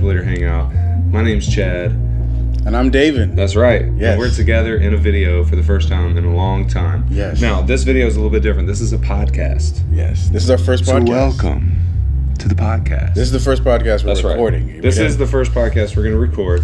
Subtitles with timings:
[0.00, 0.72] Worship Hangout.
[1.12, 1.90] My name's Chad.
[2.66, 3.34] And I'm David.
[3.36, 3.82] That's right.
[3.82, 4.18] And Yes.
[4.18, 7.06] we're together in a video for the first time in a long time.
[7.10, 7.40] Yes.
[7.40, 8.68] Now, this video is a little bit different.
[8.68, 9.80] This is a podcast.
[9.92, 10.28] Yes.
[10.28, 11.08] This is our first podcast.
[11.08, 11.76] welcome
[12.38, 13.14] to the podcast.
[13.14, 14.32] This is the first podcast we're That's right.
[14.32, 14.80] recording.
[14.80, 16.62] This We is the first podcast we're going to record.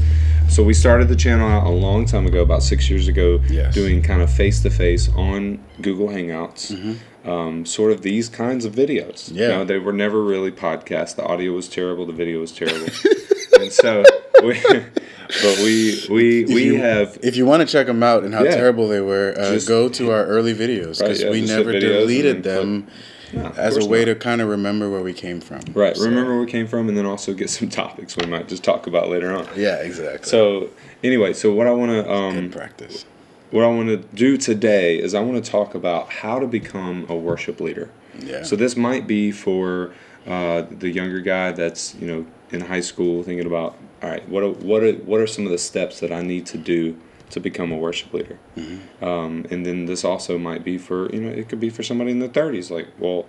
[0.48, 3.74] So we started the channel out a long time ago, about six years ago, Yes.
[3.74, 6.72] doing kind of face to face on Google Hangouts.
[6.72, 6.92] Mm-hmm.
[7.24, 9.30] Um, sort of these kinds of videos.
[9.32, 9.42] Yeah.
[9.42, 11.16] You know, they were never really podcasts.
[11.16, 12.04] The audio was terrible.
[12.04, 12.86] The video was terrible.
[13.60, 14.04] and so,
[14.42, 18.34] we, but we we we you- have If you want to check them out and
[18.34, 18.54] how Yeah.
[18.56, 21.72] terrible they were, uh, Just- go to our early videos Right, because yeah, we never
[21.72, 22.88] deleted them
[23.32, 24.04] No, as a way not.
[24.06, 25.60] to kind of remember where we came from.
[25.72, 28.48] right So- remember where we came from, and then also get some topics we might
[28.48, 29.48] just talk about later on.
[29.56, 30.28] Yeah, exactly.
[30.28, 30.68] So
[31.02, 33.06] anyway, so what I want to um, practice.
[33.54, 37.06] What I want to do today is I want to talk about how to become
[37.08, 37.88] a worship leader.
[38.18, 38.42] Yeah.
[38.42, 39.94] So this might be for
[40.26, 44.42] uh, the younger guy that's you know in high school thinking about all right, what
[44.42, 47.38] are, what are what are some of the steps that I need to do to
[47.38, 48.40] become a worship leader?
[48.56, 49.04] Mm-hmm.
[49.04, 52.10] Um, and then this also might be for you know it could be for somebody
[52.10, 52.72] in the thirties.
[52.72, 53.26] Like, well,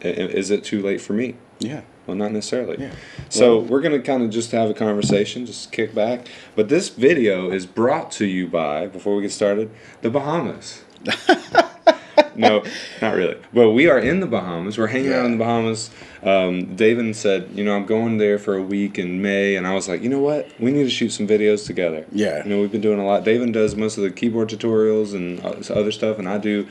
[0.00, 1.36] is it too late for me?
[1.58, 1.82] Yeah.
[2.08, 2.78] Well, not necessarily.
[2.80, 2.92] Yeah.
[3.28, 6.26] So we're gonna kind of just have a conversation, just kick back.
[6.56, 9.70] But this video is brought to you by, before we get started,
[10.00, 10.84] the Bahamas.
[12.34, 12.64] no,
[13.02, 13.36] not really.
[13.52, 14.78] But we are in the Bahamas.
[14.78, 15.90] We're hanging out in the Bahamas.
[16.22, 19.74] Um, David said, you know, I'm going there for a week in May, and I
[19.74, 20.48] was like, you know what?
[20.58, 22.06] We need to shoot some videos together.
[22.10, 22.42] Yeah.
[22.42, 23.24] You know, we've been doing a lot.
[23.24, 26.66] David does most of the keyboard tutorials and uh, other stuff, and I do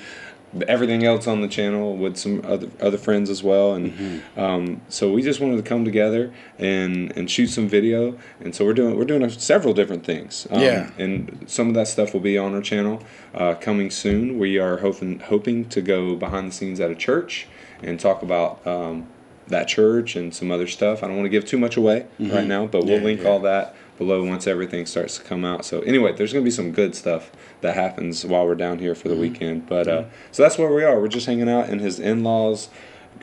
[0.68, 3.74] everything else on the channel with some other other friends as well.
[3.74, 4.40] And Mm-hmm.
[4.40, 8.18] um, so we just wanted to come together and and shoot some video.
[8.40, 10.48] And so we're doing we're doing a, several different things.
[10.50, 10.90] Um, Yeah.
[10.98, 13.04] And some of that stuff will be on our channel
[13.36, 14.40] uh, coming soon.
[14.40, 17.48] We are hoping hoping to go behind the scenes at a church
[17.84, 18.66] and talk about.
[18.66, 19.08] Um,
[19.50, 21.02] that church and some other stuff.
[21.02, 23.06] I don't want to give too much away right now, but we'll Mm-hmm.
[23.06, 23.30] Yeah, link yeah.
[23.30, 25.66] all that below once everything starts to come out.
[25.66, 27.32] So anyway, there's going to be some good stuff
[27.62, 29.02] that happens while we're down here Mm-hmm.
[29.02, 29.68] for the weekend.
[29.68, 31.00] But uh, so that's where we are.
[31.00, 32.70] We're just hanging out in his in-laws'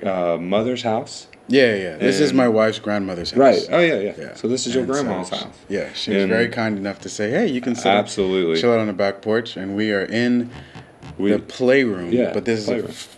[0.03, 1.29] uh, mother's house.
[1.47, 1.97] Yeah, yeah.
[1.99, 3.39] This is my wife's grandmother's house.
[3.39, 3.69] Right.
[3.71, 4.15] Oh yeah, yeah.
[4.19, 4.35] Yeah.
[4.35, 5.55] So this is your And so grandma's she- house.
[5.69, 8.59] Yeah, she was And- very kind enough to say, "Hey, you can sit, Absolutely.
[8.61, 10.51] chill out on the back porch," and we are in
[11.19, 12.13] We- the playroom.
[12.13, 12.87] Yeah, but this playroom.
[12.91, 13.09] is.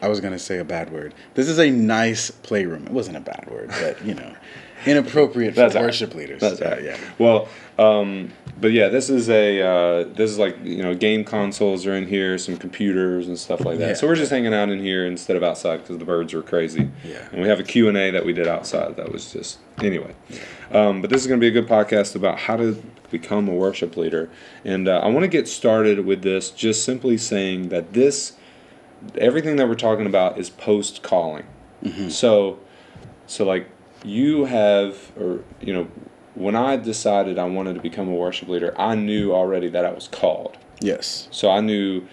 [0.00, 1.12] A, I was gonna say a bad word.
[1.34, 2.86] This is a nice playroom.
[2.86, 4.32] It wasn't a bad word, but you know,
[4.84, 5.88] inappropriate for That's all right.
[5.88, 6.40] worship leaders.
[6.40, 6.82] That's right.
[6.82, 6.98] yeah.
[7.18, 7.48] Well,
[7.78, 11.94] um, but yeah, this is a uh, this is like you know game consoles are
[11.94, 13.88] in here, some computers and stuff like that.
[13.88, 13.94] Yeah.
[13.94, 16.90] So we're just hanging out in here instead of outside because the birds were crazy.
[17.04, 17.28] Yeah.
[17.32, 18.96] And we have a Q and A that we did outside.
[18.96, 20.14] That was just anyway.
[20.72, 23.54] Um, but this is going to be a good podcast about how to become a
[23.54, 24.28] worship leader,
[24.64, 28.32] and uh, I want to get started with this just simply saying that this
[29.18, 31.44] everything that we're talking about is post calling.
[32.08, 32.58] So,
[33.26, 33.68] so like
[34.06, 35.88] you have, or you know,
[36.34, 39.92] when I decided I wanted to become a worship leader, I knew already that I
[39.92, 40.56] was called.
[40.80, 41.28] Yes.
[41.30, 42.06] So I knew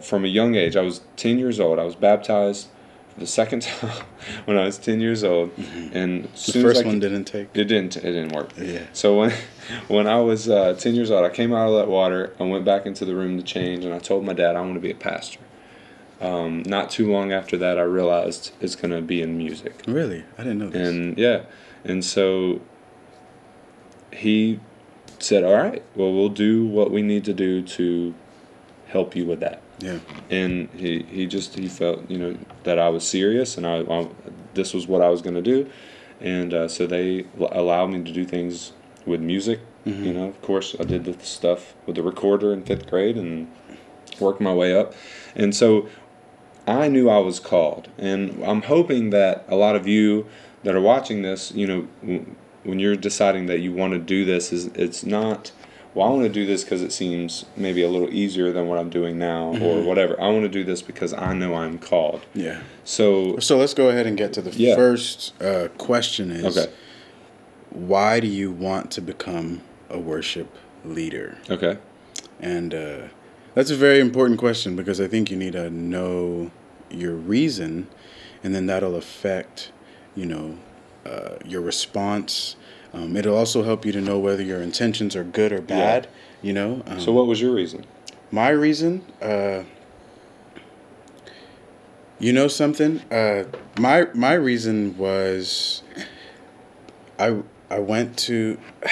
[0.00, 0.76] from a young age.
[0.76, 1.78] I was ten years old.
[1.78, 2.68] I was baptized
[3.16, 4.04] the second time
[4.44, 5.50] when I was ten years old,
[5.92, 7.48] and as The first I one didn't take.
[7.54, 7.96] it didn't.
[7.96, 8.50] It didn't work.
[8.56, 8.86] Yeah.
[8.92, 9.32] So when
[9.88, 12.32] when I was uh, ten years old, I came out of that water.
[12.38, 14.74] I went back into the room to change, and I told my dad I want
[14.74, 15.40] to be a pastor.
[16.20, 20.24] Um, not too long after that, I realized it's going to be in music, Really,
[20.36, 20.88] I didn't know this.
[20.88, 21.42] and yeah,
[21.84, 22.60] and so
[24.12, 24.58] he
[25.18, 28.14] said, "All right, well, we'll do what we need to do to
[28.88, 30.00] help you with that." yeah.
[30.28, 34.08] and he, he just he felt you know that I was serious and I, I
[34.54, 35.70] this was what I was going to do,
[36.20, 38.72] and uh, so they l- allowed me to do things
[39.06, 39.60] with music.
[39.84, 43.50] You know, of course, I did the stuff with the recorder in fifth grade and
[44.20, 44.92] worked my way up,
[45.34, 45.88] and so
[46.68, 50.26] I knew I was called, and I'm hoping that a lot of you
[50.64, 52.26] that are watching this, you know,
[52.64, 55.50] when you're deciding that you want to do this, is it's not.
[55.94, 58.78] Well, I want to do this because it seems maybe a little easier than what
[58.78, 60.20] I'm doing now, or whatever.
[60.20, 62.20] I want to do this because I know I'm called.
[62.34, 62.60] Yeah.
[62.84, 64.76] So, So let's go ahead and get to the Yeah.
[64.76, 66.30] first uh, question.
[66.30, 66.70] Is okay,
[67.70, 70.54] why do you want to become a worship
[70.84, 71.38] leader?
[71.50, 71.78] okay,
[72.38, 72.98] And uh,
[73.54, 76.50] that's a very important question because I think you need to know
[76.90, 77.88] your reason,
[78.42, 79.72] and then that'll affect,
[80.14, 80.58] you know,
[81.06, 82.56] uh, your response.
[82.92, 86.08] Um, it'll also help you to know whether your intentions are good or bad.
[86.40, 86.82] You know.
[86.86, 87.84] Um, so what was your reason?
[88.30, 89.62] my reason, uh,
[92.18, 93.00] you know something.
[93.10, 93.44] Uh,
[93.78, 95.82] my my reason was,
[97.18, 98.58] I I went to.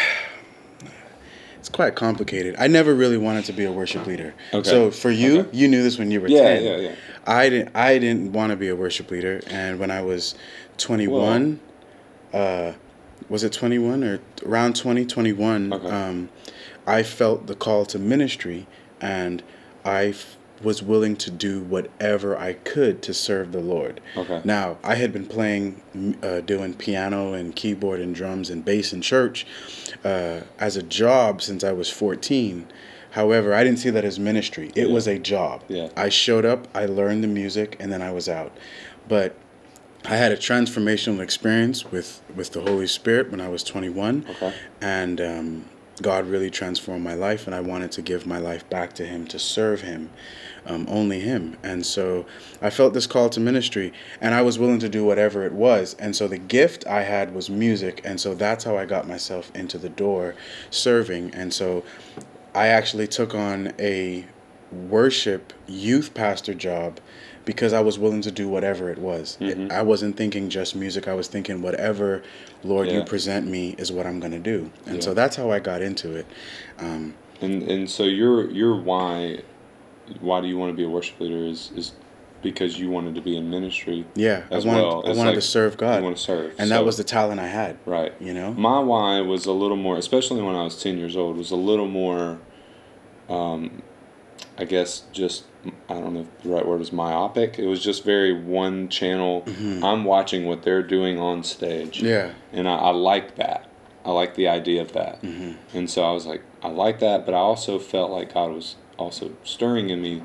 [1.77, 2.57] Quite complicated.
[2.59, 4.33] I never really wanted to be a worship leader.
[4.55, 4.67] Okay.
[4.67, 5.59] So for you, Okay.
[5.59, 6.65] you knew this when you were Yeah, ten.
[6.65, 6.95] yeah, yeah.
[7.27, 7.77] I I didn't.
[7.77, 10.35] I didn't want to be a worship leader, and when I was
[10.79, 11.61] twenty one,
[12.33, 12.73] uh,
[13.29, 15.87] was it 21 or around 2021, Okay.
[15.89, 16.31] um,
[16.87, 18.67] I felt the call to ministry
[19.01, 19.43] and
[19.85, 24.01] I f- was willing to do whatever I could to serve the Lord.
[24.17, 24.41] Okay.
[24.45, 25.83] Now, I had been playing,
[26.23, 29.47] uh, doing piano and keyboard and drums and bass in church
[30.05, 32.67] uh, as a job since I was 14.
[33.11, 34.73] However, I didn't see that as ministry.
[34.75, 34.93] It Yeah.
[34.95, 35.63] was a job.
[35.69, 35.89] Yeah.
[35.97, 38.53] I showed up, I learned the music, and then I was out.
[39.09, 39.35] But
[40.05, 44.25] I had a transformational experience with, with the Holy Spirit when I was 21.
[44.31, 44.55] Okay.
[44.81, 45.65] And um,
[46.03, 49.27] God really transformed my life, and I wanted to give my life back to Him
[49.29, 50.11] to serve Him,
[50.67, 51.57] um, only Him.
[51.63, 52.27] And so
[52.61, 55.95] I felt this call to ministry, and I was willing to do whatever it was.
[55.99, 59.51] And so the gift I had was music, and so that's how I got myself
[59.55, 60.35] into the door
[60.71, 61.35] serving.
[61.35, 61.85] And so
[62.55, 64.25] I actually took on a
[64.73, 66.99] worship youth pastor job
[67.45, 69.39] because I was willing to do whatever it was.
[69.41, 69.71] Mhm.
[69.71, 71.07] I wasn't thinking just music.
[71.07, 72.23] I was thinking whatever
[72.65, 74.71] Lord you present me is what I'm going to do.
[74.85, 75.03] And Yeah.
[75.03, 76.27] so that's how I got into it.
[76.81, 79.43] Um, And and so your your why
[80.21, 81.93] why do you want to be a worship leader is is
[82.43, 85.03] because you wanted to be in ministry yeah, I wanted, well.
[85.05, 85.99] I wanted like to serve God.
[85.99, 88.13] You want to serve, and that was the talent I had, right.
[88.21, 88.53] you know?
[88.53, 91.57] My why was a little more, especially when I was ten years old, was a
[91.57, 92.39] little more.
[93.29, 93.83] Um,
[94.59, 95.45] I guess just
[95.89, 97.59] I don't know if the right word is myopic.
[97.59, 99.45] It was just very one channel.
[99.83, 101.99] I'm watching what they're doing on stage.
[101.99, 102.07] Mm-hmm.
[102.07, 102.33] Yeah.
[102.53, 103.69] and I, I like that.
[104.05, 105.21] I like the idea of that.
[105.23, 105.77] Mm-hmm.
[105.77, 108.77] And so I was like, I like that, but I also felt like God was
[108.97, 110.23] also stirring in me.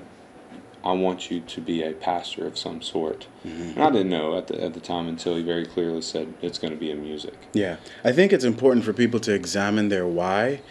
[0.84, 3.28] I want you to be a pastor of some sort.
[3.46, 3.62] Mm-hmm.
[3.62, 6.58] And I didn't know at the at the time until he very clearly said it's
[6.58, 7.36] going to be in music.
[7.54, 7.78] Yeah.
[8.04, 10.62] I think it's important for people to examine their why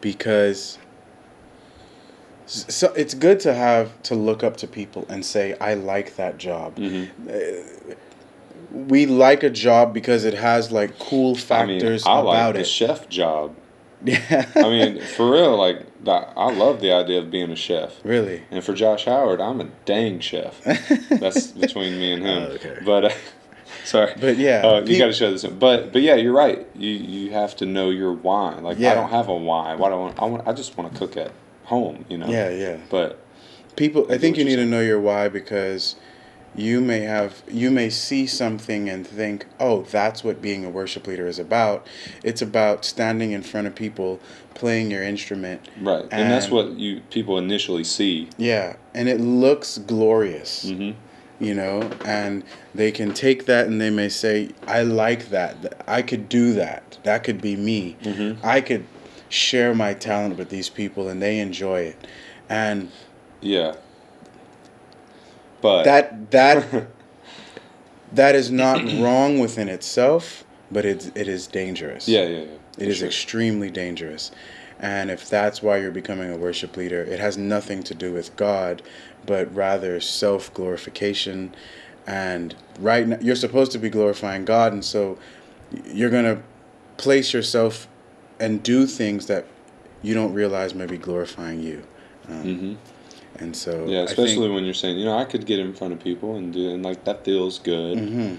[0.00, 0.78] because
[2.46, 6.38] so it's good to have to look up to people and say I like that
[6.38, 6.76] job.
[6.76, 7.92] Mm-hmm.
[8.88, 12.54] We like a job because it has like cool I mean, factors I like about
[12.54, 12.66] the it.
[12.66, 13.54] chef job.
[14.04, 14.50] Yeah.
[14.54, 17.94] I mean, for real, like that, I love the idea of being a chef.
[18.04, 18.42] really.
[18.50, 20.62] And for Josh Howard, I'm a dang chef.
[21.08, 22.42] That's between me and him.
[22.42, 22.78] Oh, okay.
[22.84, 23.10] But uh,
[23.84, 24.14] sorry.
[24.20, 25.44] But yeah, uh, you got to show this.
[25.44, 26.66] But but yeah, you're right.
[26.74, 28.54] You you have to know your why.
[28.54, 28.92] Like Yeah.
[28.92, 29.74] I don't have a why.
[29.74, 30.22] Why do I want?
[30.22, 30.48] I want.
[30.48, 31.32] I just want to cook at
[31.64, 32.04] home.
[32.08, 32.28] You know.
[32.28, 32.78] Yeah, yeah.
[32.90, 33.18] But
[33.76, 35.94] People I think you you're need to know your why because
[36.54, 41.06] you may have you may see something and think, "Oh, that's what being a worship
[41.06, 41.86] leader is about."
[42.22, 44.20] It's about standing in front of people,
[44.54, 45.60] playing your instrument.
[45.80, 48.28] right, and, that's what you people initially see.
[48.36, 50.68] Yeah, and it looks glorious.
[50.68, 50.90] hmm
[51.40, 52.42] you know, and
[52.74, 55.84] they can take that and they may say, I like that.
[55.86, 56.98] I could do that.
[57.04, 57.96] That could be me.
[58.02, 58.38] Mhm.
[58.42, 58.84] I could
[59.28, 61.96] share my talent with these people and they enjoy it.
[62.48, 62.90] And
[63.40, 63.74] Yeah.
[65.60, 66.86] But that that
[68.12, 72.08] that is not wrong within itself, but it's it is dangerous.
[72.08, 72.44] yeah, yeah, yeah.
[72.78, 73.08] It is sure.
[73.08, 74.30] extremely dangerous.
[74.80, 78.36] And if that's why you're becoming a worship leader, it has nothing to do with
[78.36, 78.82] God,
[79.26, 81.54] but rather self glorification.
[82.06, 85.18] And right now, you're supposed to be glorifying God, and so
[85.92, 86.42] you're going to
[86.96, 87.88] place yourself
[88.40, 89.44] and do things that
[90.02, 91.82] you don't realize may be glorifying you.
[92.28, 92.76] Um, Mhm.
[93.40, 95.92] And so, Yeah, especially think- when you're saying, you know, I could get in front
[95.92, 97.98] of people and do, and like that feels good.
[97.98, 98.38] Mhm.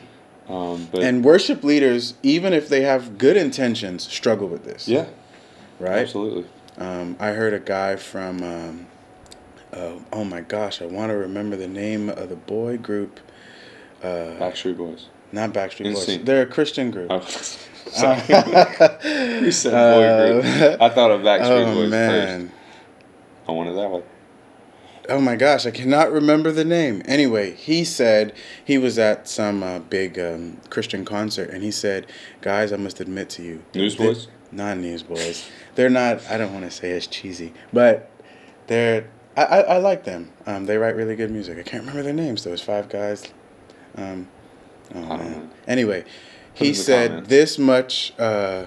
[0.50, 4.88] Um, but and worship leaders, even if they have good intentions, struggle with this.
[4.88, 5.06] yeah,
[5.80, 6.00] Right?
[6.00, 6.46] absolutely.
[6.78, 8.88] Um, I heard a guy from, um,
[9.72, 13.20] uh, oh my gosh, I want to remember the name of the boy group.
[14.04, 15.06] Uh, Backstreet Boys.
[15.32, 16.20] not Backstreet Boys.
[16.24, 17.08] They're a Christian group.
[17.12, 17.20] Oh,
[17.92, 18.22] sorry.
[19.44, 20.82] you said boy group.
[20.82, 22.48] I thought of Backstreet oh Boys man.
[22.48, 22.54] first.
[23.48, 24.04] I wanted that one.
[25.10, 27.02] Oh my gosh, I cannot remember the name.
[27.06, 32.08] Anyway, he said he was at some uh, big um, Christian concert, and he said,
[32.42, 35.50] "Guys, I must admit to you, Newsboys, not Newsboys.
[35.76, 36.26] They're not.
[36.30, 38.10] I don't want to say it's cheesy, but
[38.68, 39.10] they're.
[39.36, 40.32] I, I, I like them.
[40.46, 41.58] Um, they write really good music.
[41.58, 42.44] I can't remember their names.
[42.44, 43.26] Those five guys.
[43.96, 44.28] Um,
[44.94, 45.52] oh man.
[45.68, 46.06] Anyway,
[46.54, 47.30] he said comments.
[47.30, 48.14] this much.
[48.20, 48.66] Uh,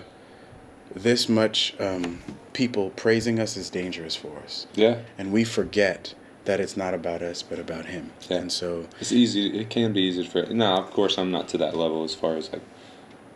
[0.94, 2.20] this much um,
[2.52, 7.22] people praising us is dangerous for us Yeah, and we forget that it's not about
[7.22, 8.38] us but about him Yeah.
[8.38, 9.58] and so it's easy.
[9.60, 10.42] It can be easy for.
[10.46, 12.62] No, of course I'm not to that level as far as like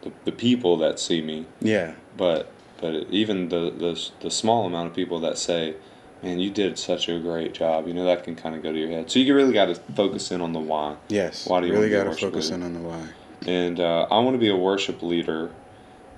[0.02, 4.88] the, the people that see me, yeah but but even the, the the small amount
[4.90, 5.74] of people that say,
[6.22, 8.78] "Man, you did such a great job," you know that can kind of go to
[8.78, 9.10] your head.
[9.10, 10.96] So you really got to focus in on the why.
[11.08, 12.54] yes Why do you really wanna be a got to focus leader?
[12.56, 13.08] in on the why
[13.46, 15.50] And uh, I want to be a worship leader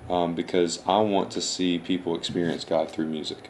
[0.09, 3.49] um, because I want to see people experience God through music.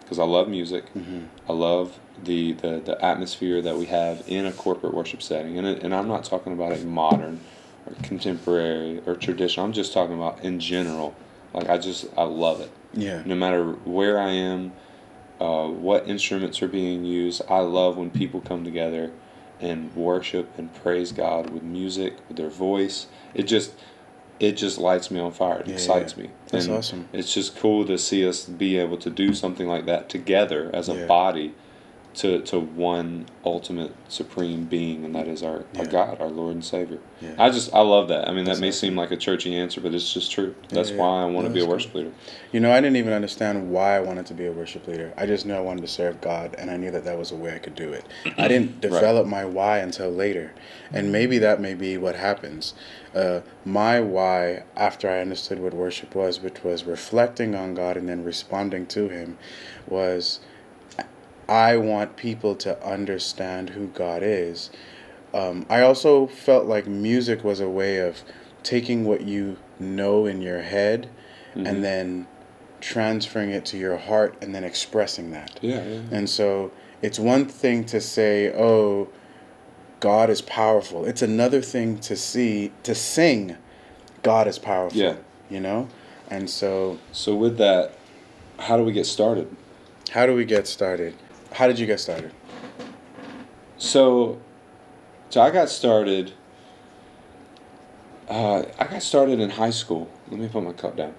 [0.00, 0.92] Because I love music.
[0.94, 1.28] Mhm.
[1.48, 5.58] I love the, the, the atmosphere that we have in a corporate worship setting.
[5.58, 7.40] And, it, and I'm not talking about a modern
[7.86, 9.66] or contemporary or traditional.
[9.66, 11.14] I'm just talking about in general.
[11.52, 12.70] Like I just I love it.
[12.94, 13.22] Yeah.
[13.24, 14.72] No matter where I am,
[15.40, 19.10] uh, what instruments are being used, I love when people come together
[19.60, 23.06] and worship and praise God with music, with their voice.
[23.34, 23.72] It just
[24.38, 25.60] it just lights me on fire.
[25.60, 26.24] It Yeah, excites yeah.
[26.24, 26.30] me.
[26.48, 27.08] That's and awesome.
[27.12, 30.88] It's just cool to see us be able to do something like that together as
[30.88, 31.06] a Yeah.
[31.06, 31.54] body
[32.12, 36.64] to, to one ultimate supreme being and that is our, our God, our Lord and
[36.64, 36.98] Savior.
[37.20, 37.34] Yeah.
[37.38, 38.28] I just I love that.
[38.28, 40.54] I mean that may seem like a churchy answer, but it's just true.
[40.70, 40.96] That's yeah.
[40.96, 42.12] why I want to be a worship leader.
[42.52, 45.12] You know, I didn't even understand why I wanted to be a worship leader.
[45.16, 47.36] I just knew I wanted to serve God, and I knew that that was a
[47.36, 48.04] way I could do it.
[48.36, 50.52] I didn't develop my why until later,
[50.92, 52.74] and maybe that may be what happens.
[53.14, 58.08] Uh, my why, after I understood what worship was, which was reflecting on God and
[58.08, 59.38] then responding to Him,
[59.86, 60.40] was
[61.50, 64.70] I want people to understand who God is.
[65.34, 68.22] Um, I also felt like music was a way of
[68.62, 71.08] taking what you know in your head
[71.56, 71.66] Mhm.
[71.68, 72.26] and then
[72.80, 75.58] transferring it to your heart and then expressing that.
[75.60, 75.98] Yeah, yeah.
[76.12, 76.70] And so
[77.02, 79.08] it's one thing to say, "Oh,
[79.98, 83.56] God is powerful." It's another thing to see to sing,
[84.22, 85.14] "God is powerful." Yeah.
[85.50, 85.88] You know?
[86.30, 87.92] And so So with that,
[88.60, 89.48] how do we get started?
[90.10, 91.14] how do we get started?
[91.52, 92.32] How did you get started?
[93.78, 94.40] So,
[95.30, 96.32] so I got started.
[98.28, 100.10] Uh, I got started in high school.
[100.28, 101.14] Let me put my cup down.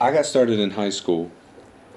[0.00, 1.30] I got started in high school.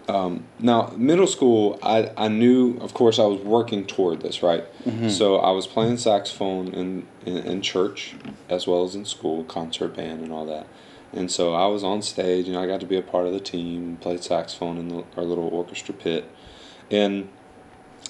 [0.07, 4.63] Um, now, middle school, I, I knew, of course, I was working toward this, right?
[5.09, 8.13] So I was playing saxophone in, in, in church
[8.47, 10.67] as well as in school, concert band and all that.
[11.15, 13.39] And so I was on stage, and I got to be a part of the
[13.39, 16.29] team, played saxophone in the, our little orchestra pit.
[16.91, 17.29] And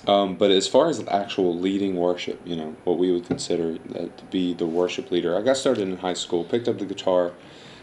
[0.07, 4.23] um, but as far as actual leading worship, you know, what we would consider to
[4.29, 7.31] be the worship leader, I got started in high school, picked up the guitar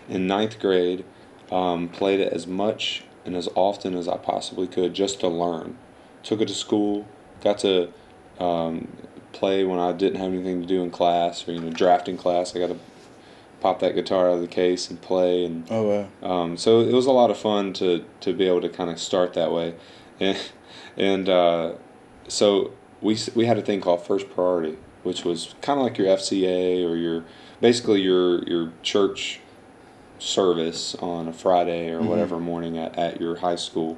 [0.09, 1.05] in ninth grade,
[1.51, 5.79] um, played it as much and as often as I possibly could just to learn.
[6.23, 7.09] Took it to school,
[7.41, 7.93] got to
[8.39, 8.97] um,
[9.33, 12.55] play when I didn't have anything to do in class or, you know, drafting class.
[12.55, 12.79] I got to
[13.63, 15.83] pop that guitar out of the case and play and Oh,
[16.23, 16.31] wow.
[16.31, 18.99] um, so it was a lot of fun to, to be able to kind of
[18.99, 19.75] start that way,
[20.21, 20.37] and
[20.97, 21.73] and uh,
[22.29, 26.09] so we we had a thing called first priority, which was kind of like your
[26.09, 27.25] FCA or your
[27.61, 29.39] basically your your church
[30.19, 33.97] service on a Friday or whatever morning at, at your high school.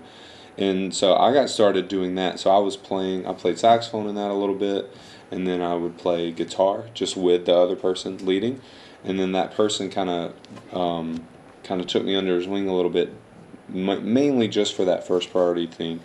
[0.56, 2.38] And so I got started doing that.
[2.38, 4.88] So I was playing, I played saxophone in that a little bit,
[5.30, 8.61] and then I would play guitar just with the other person leading.
[9.04, 11.26] And then that person kind of um,
[11.62, 13.12] kind of took me under his wing a little bit,
[13.68, 16.00] ma- mainly just for that first priority thing,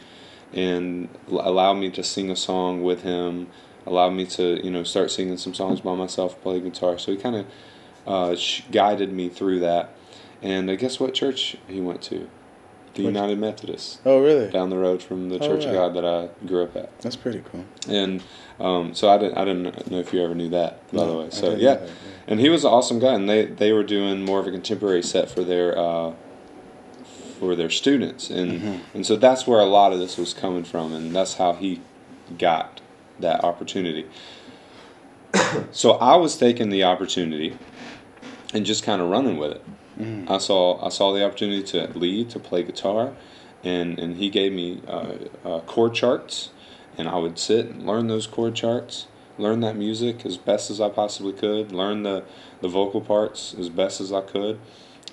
[0.53, 3.48] and allowed me to sing a song with him,
[3.86, 6.98] allowed me to you know start singing some songs by myself, play guitar.
[6.98, 7.46] So he kind of
[8.06, 8.36] uh,
[8.72, 9.96] guided me through that.
[10.41, 12.29] And uh, guess what church he went to?
[13.00, 14.50] The Which- United Methodist Oh, really?
[14.51, 15.74] down the road from the Oh, Church of.
[15.74, 16.98] God that I grew up at.
[17.00, 17.63] That's pretty cool.
[17.88, 18.22] And
[18.60, 21.29] um, so I didn't I didn't know if you ever knew that by the way.
[21.32, 21.75] So yeah.
[21.75, 21.94] that, yeah.
[22.27, 25.01] and he was an awesome guy, and they they were doing more of a contemporary
[25.01, 26.13] set for their uh,
[27.39, 28.77] for their students, and Mm-hmm.
[28.98, 31.79] and so that's where a lot of this was coming from, and that's how he
[32.38, 32.82] got
[33.20, 34.06] that opportunity.
[35.72, 37.58] so I was taking the opportunity
[38.53, 39.63] and just kind of running with it.
[40.00, 40.29] Mm.
[40.29, 43.13] I saw I saw the opportunity to lead to play guitar,
[43.63, 45.13] and and he gave me uh,
[45.44, 46.51] uh, chord charts,
[46.98, 50.79] and I would sit and learn those chord charts, learn that music as best as
[50.79, 52.24] I possibly could, learn the
[52.62, 54.60] the vocal parts as best as I could,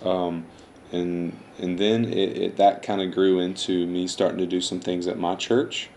[0.02, 0.46] um,
[0.92, 4.78] and and then it, it that kind of grew into me starting to do some
[4.80, 5.90] things at my church.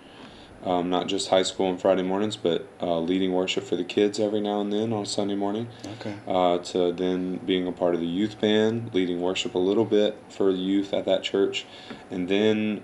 [0.66, 4.20] Um, not just high school on Friday mornings, but uh, leading worship for the kids
[4.20, 6.16] every now and then on Sunday morning Okay.
[6.28, 10.18] uh, to then being a part of the youth band, leading worship a little bit
[10.28, 11.66] for the youth at that church,
[12.12, 12.84] and then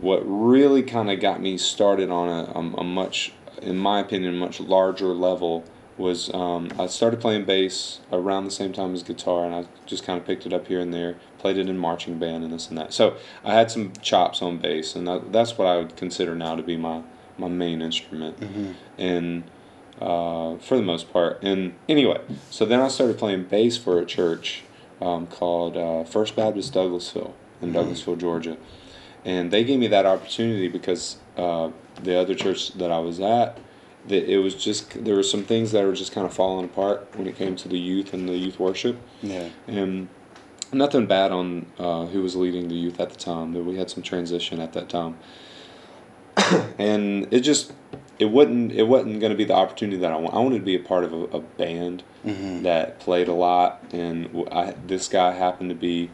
[0.00, 4.38] what really kind of got me started on a, a, a much, in my opinion,
[4.38, 5.64] much larger level
[5.98, 10.04] was um, I started playing bass around the same time as guitar, and I just
[10.04, 12.68] kind of picked it up here and there, played it in marching band and this
[12.68, 12.92] and that.
[12.92, 16.56] So I had some chops on bass, and that, that's what I would consider now
[16.56, 17.02] to be my
[17.38, 18.72] my main instrument, Mm-hmm.
[18.98, 19.42] and
[20.00, 21.42] uh, for the most part.
[21.42, 22.20] And anyway,
[22.50, 24.62] so then I started playing bass for a church
[25.00, 28.56] um, called uh, First Baptist Douglasville in Douglasville, Georgia,
[29.24, 31.70] and they gave me that opportunity because uh,
[32.02, 33.58] the other church that I was at,
[34.08, 37.08] that it was just there were some things that were just kind of falling apart
[37.14, 39.48] when it came to the youth and the youth worship, Yeah.
[39.66, 40.08] and
[40.72, 43.52] nothing bad on uh, who was leading the youth at the time.
[43.52, 45.16] That we had some transition at that time,
[46.78, 47.72] and it just
[48.18, 50.34] it wasn't it wasn't going to be the opportunity that I want.
[50.34, 52.62] I wanted to be a part of a, a band Mm-hmm.
[52.62, 56.08] that played a lot, and I, this guy happened to be,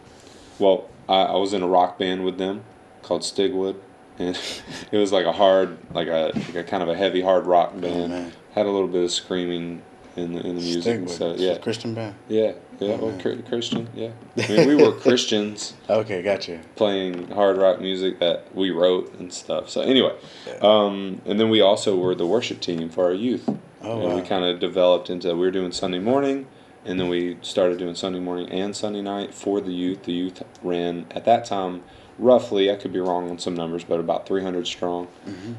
[0.58, 2.62] well, I, I was in a rock band with them
[3.02, 3.76] called Stigwood,
[4.18, 4.38] and
[4.92, 7.78] it was like a hard, like a, like a kind of a heavy hard rock
[7.80, 8.12] band.
[8.12, 8.30] Oh.
[8.54, 9.82] Had a little bit of screaming
[10.16, 12.16] in the in the music, so It's yeah, Christian band.
[12.28, 13.18] yeah, yeah, Oh, well.
[13.18, 14.10] Chri- Christian, yeah.
[14.36, 16.60] I mean, we were Christians Okay, gotcha.
[16.74, 19.68] playing hard rock music that we wrote and stuff.
[19.68, 20.54] So anyway, Yeah.
[20.62, 23.48] um, and then we also were the worship team for our youth.
[23.82, 26.48] Oh, and we kind of developed into we were doing Sunday morning,
[26.84, 30.02] and then we started doing Sunday morning and Sunday night for the youth.
[30.02, 31.84] The youth ran at that time
[32.18, 35.08] roughly I could be wrong on some numbers, but about 300 strong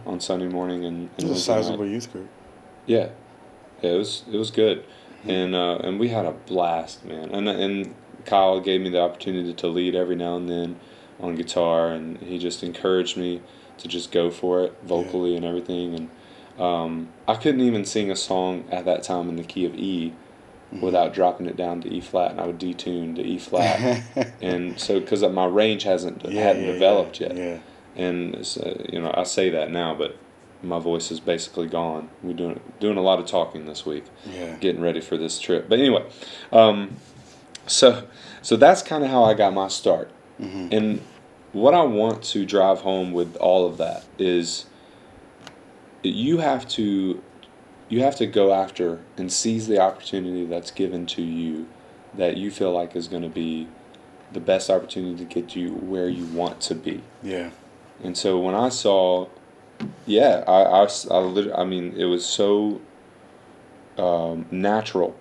[0.06, 1.62] on Sunday morning and, and It's a Wednesday night.
[1.64, 2.28] sizable youth group.
[2.86, 3.10] Yeah,
[3.82, 4.84] yeah, it was it was good,
[5.26, 7.30] and uh, and we had a blast, man.
[7.32, 10.80] And and Kyle gave me the opportunity to lead every now and then
[11.20, 13.42] on guitar, and he just encouraged me
[13.78, 15.94] to just go for it vocally and everything.
[15.96, 16.10] And
[16.62, 20.14] um, I couldn't even sing a song at that time in the key of E
[20.82, 24.04] without dropping it down to E flat, and I would detune to E flat.
[24.42, 27.58] and so because my range hasn't hadn't developed yet, Yeah.
[27.96, 30.16] and it's, uh, you know I say that now, but
[30.62, 32.10] my voice is basically gone.
[32.22, 34.56] We're doing doing a lot of talking this week, Yeah.
[34.58, 35.68] getting ready for this trip.
[35.70, 36.06] But anyway,
[36.52, 36.98] um,
[37.66, 38.04] so
[38.42, 40.72] so that's kind of how I got my start, Mhm.
[40.74, 41.02] and
[41.52, 44.66] what I want to drive home with all of that is
[46.04, 47.22] you have to
[47.90, 51.68] you have to go after and seize the opportunity that's given to you
[52.14, 53.68] that you feel like is going to be
[54.32, 57.02] the best opportunity to get you where you want to be.
[57.24, 57.50] Yeah.
[58.04, 59.28] And so when I saw,
[60.06, 62.80] yeah, I, I, I, lit- I mean, it was so
[63.98, 65.16] um, natural.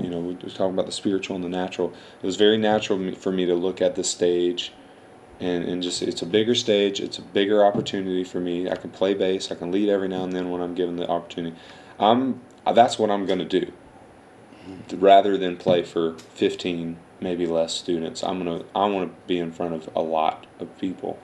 [0.00, 1.92] You know, we were talking about the spiritual and the natural.
[2.22, 4.72] It was very natural for me to look at the stage
[5.40, 8.68] and, and just, it's a bigger stage, it's a bigger opportunity for me.
[8.68, 11.08] I can play bass, I can lead every now and then when I'm given the
[11.08, 11.56] opportunity.
[11.98, 12.40] I'm,
[12.72, 13.72] that's what I'm going to do.
[14.92, 19.50] Rather than play for 15, maybe less students, I'm gonna I want to be in
[19.50, 21.18] front of a lot of people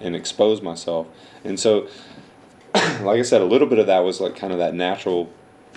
[0.00, 1.06] and expose myself.
[1.44, 1.88] And so,
[2.74, 5.30] like I said, a little bit of that was like kind of that natural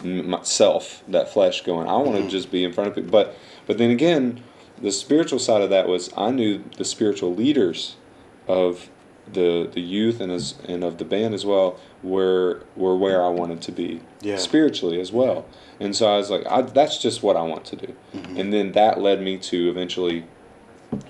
[0.04, 1.88] m- self, that flesh going.
[1.88, 2.30] I want to mm-hmm.
[2.30, 3.12] just be in front of people.
[3.12, 3.36] But
[3.66, 4.44] but then again,
[4.82, 7.96] the spiritual side of that was I knew the spiritual leaders
[8.48, 8.90] of
[9.34, 13.30] the the youth and as and of the band as well were were where I
[13.30, 14.38] wanted to be Yeah.
[14.38, 15.46] spiritually as well.
[15.80, 17.96] And so I was like, I, that's just what I want to do.
[18.36, 20.26] And then that led me to eventually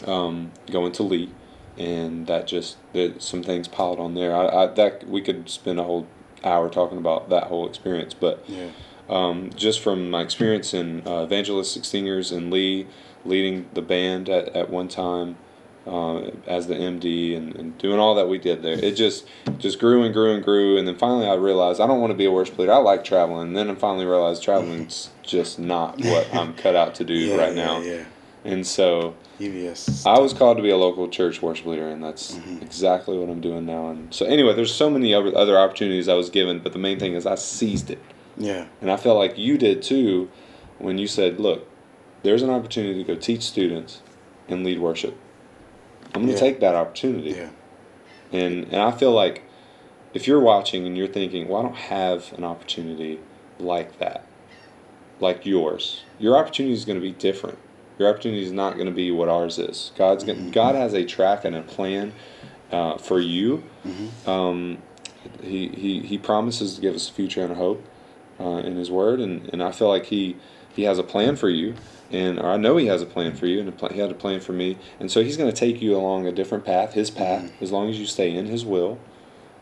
[0.06, 1.32] um, going to Lee,
[1.78, 4.36] and that just that some things piled on there.
[4.36, 6.08] I, I that we could spend a whole
[6.44, 8.70] hour talking about that whole experience, but Yeah.
[9.10, 12.88] um, just from my experience in uh, evangelistic singers and Lee
[13.26, 15.36] leading the band at, at one time
[15.90, 18.74] uh, as the MD and, and doing all that we did there.
[18.74, 19.26] It just
[19.58, 22.18] just grew and grew and grew, and then finally I realized I don't want to
[22.18, 22.74] be a worship leader.
[22.74, 26.96] I like traveling, and then I finally realized traveling's just not what I'm cut out
[26.96, 27.80] to do Yeah, right yeah, now.
[27.82, 28.04] Yeah.
[28.46, 30.06] And so EVS.
[30.08, 32.62] I was called to be a local church worship leader, and that's Mhm.
[32.62, 33.90] exactly what I'm doing now.
[33.90, 37.00] And so anyway, there's so many other other opportunities I was given, but the main
[37.00, 38.00] thing is I seized it.
[38.38, 38.66] yeah.
[38.82, 40.30] And I felt like you did too
[40.78, 41.68] when you said, look,
[42.24, 44.02] there's an opportunity to go teach students
[44.48, 45.16] and lead worship.
[46.14, 46.40] I'm going to Yeah.
[46.40, 47.32] take that opportunity.
[47.32, 47.50] Yeah.
[48.32, 49.44] And, and I feel like
[50.14, 53.20] if you're watching and you're thinking, well, I don't have an opportunity
[53.60, 54.26] like that,
[55.20, 57.58] like yours, your opportunity is going to be different.
[57.98, 59.92] Your opportunity is not going to be what ours is.
[59.98, 62.14] God's going, God has a track and a plan
[62.72, 63.64] uh, for you.
[63.86, 64.30] Mm-hmm.
[64.30, 64.78] Um,
[65.44, 67.86] he, he, he promises to give us a future and a hope
[68.40, 70.38] uh, in His Word, and, and I feel like He
[70.74, 71.76] He has a plan for you,
[72.12, 74.12] and or I know He has a plan for you, and a pl- He had
[74.12, 76.94] a plan for me, and so He's going to take you along a different path,
[76.94, 78.98] His path, as long as you stay in His will.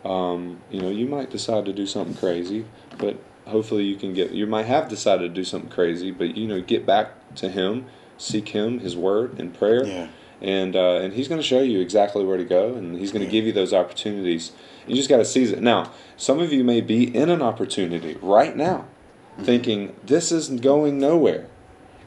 [0.05, 2.65] Um, you know, you might decide to do something crazy,
[2.97, 4.31] but hopefully you can get.
[4.31, 7.85] You might have decided to do something crazy, but you know, get back to Him,
[8.17, 10.07] seek Him, His Word, and prayer Yeah.
[10.41, 13.21] and uh, and he's going to show you exactly where to go, and he's going
[13.21, 13.31] to Yeah.
[13.31, 14.51] give you those opportunities.
[14.87, 15.61] You just got to seize it.
[15.61, 18.85] Now, some of you may be in an opportunity right now,
[19.33, 19.43] Mm-hmm.
[19.45, 21.45] thinking this isn't going nowhere.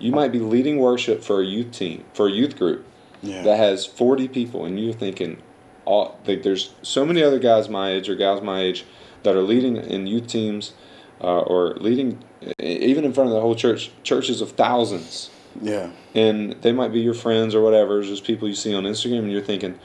[0.01, 2.85] You might be leading worship for a youth team, for a youth group
[3.23, 3.43] Yeah.
[3.43, 5.39] that has forty people, and you're thinking,
[5.85, 8.85] all like there's so many other guys my age or gals my age
[9.23, 10.73] that are leading in youth teams,
[11.21, 12.19] uh, or leading
[12.59, 15.29] even in front of the whole church, churches of thousands
[15.61, 15.91] yeah.
[16.15, 19.33] and they might be your friends or whatever, just people you see on Instagram, and
[19.33, 19.79] you're thinking,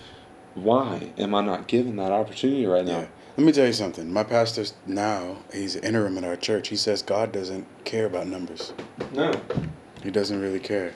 [0.54, 2.99] why am I not given that opportunity right now?
[2.99, 3.08] Yeah.
[3.38, 4.12] Let me tell you something.
[4.13, 6.69] My pastor now, he's interim at our church.
[6.69, 8.71] He says God doesn't care about numbers.
[9.12, 9.34] No.
[10.03, 10.93] He doesn't really care.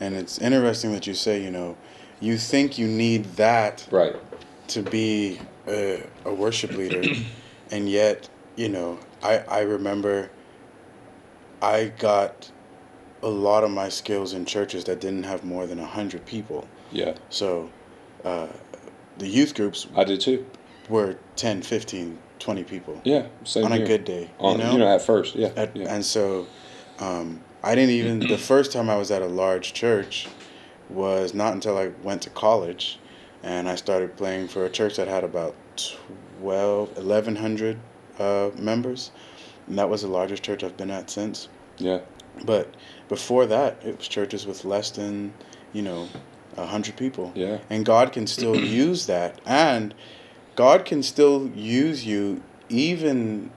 [0.00, 1.76] And it's interesting that you say, you know,
[2.20, 4.14] you think you need that Right.
[4.68, 5.38] to be
[5.68, 7.02] a, a worship leader,
[7.70, 10.30] and yet you know, I I remember
[11.62, 12.50] I got
[13.22, 16.66] a lot of my skills in churches that didn't have more than 100 people.
[16.90, 17.70] Yeah, So
[18.24, 18.48] uh,
[19.18, 20.44] the youth groups I did too.
[20.88, 24.28] were 10, 15, 20 people Yeah, on a good day.
[24.40, 24.86] On, you know?
[24.86, 25.94] at first, yeah, At, yeah.
[25.94, 26.46] And so
[26.98, 30.28] um, I didn't even, the first time I was at a large church
[30.90, 32.98] was not until I went to college
[33.42, 35.54] and I started playing for a church that had about
[36.40, 37.78] 12, 1,100
[38.18, 39.10] uh, members.
[39.66, 41.48] And that was the largest church I've been at since.
[41.78, 42.00] yeah,
[42.44, 42.74] But
[43.08, 45.32] before that, it was churches with less than,
[45.72, 46.08] you know,
[46.56, 47.32] a hundred people.
[47.34, 49.94] yeah, And God can still use that, and
[50.56, 53.50] God can still use you even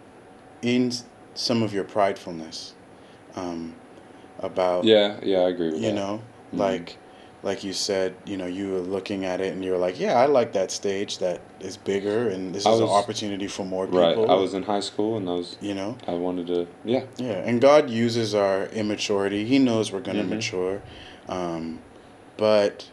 [0.61, 0.91] in
[1.33, 2.71] some of your pridefulness.
[3.35, 3.75] Um,
[4.39, 5.39] about yeah, yeah.
[5.39, 5.95] I agree with you that.
[5.95, 6.21] know,
[6.53, 6.59] Mhm.
[6.59, 6.97] like
[7.43, 10.19] like you said, you know, you were looking at it and you were like, yeah,
[10.19, 13.85] I like that stage that is bigger, and this I is an opportunity for more
[13.85, 13.99] people.
[14.01, 14.17] Right.
[14.29, 15.97] I was in high school and I was you know.
[16.07, 17.03] I wanted to yeah.
[17.17, 19.45] Yeah, and God uses our immaturity.
[19.45, 20.29] He knows we're going to Mhm.
[20.29, 20.81] mature.
[21.29, 21.79] Um,
[22.37, 22.89] but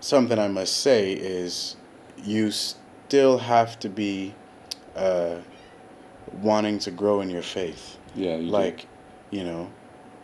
[0.00, 1.76] something I must say is
[2.22, 4.34] you still have to be
[4.96, 5.36] uh,
[6.42, 7.98] wanting to grow in your faith.
[8.14, 8.86] Yeah, you like,
[9.30, 9.70] you know,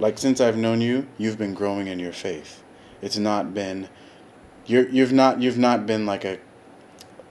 [0.01, 2.63] like since I've known you, you've been growing in your faith.
[3.03, 3.89] It's not been
[4.67, 6.39] you're you've not you've not been like a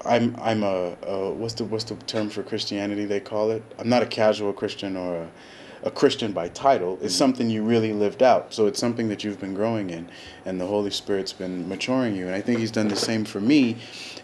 [0.06, 3.64] I'm I'm a, a what's the what's the term for Christianity they call it?
[3.78, 5.30] I'm not a casual Christian or a,
[5.84, 6.98] a Christian by title.
[7.02, 8.54] It's something you really lived out.
[8.54, 10.10] So it's something that you've been growing in,
[10.46, 12.28] and the Holy Spirit's been maturing you.
[12.28, 13.78] And I think He's done the same for me.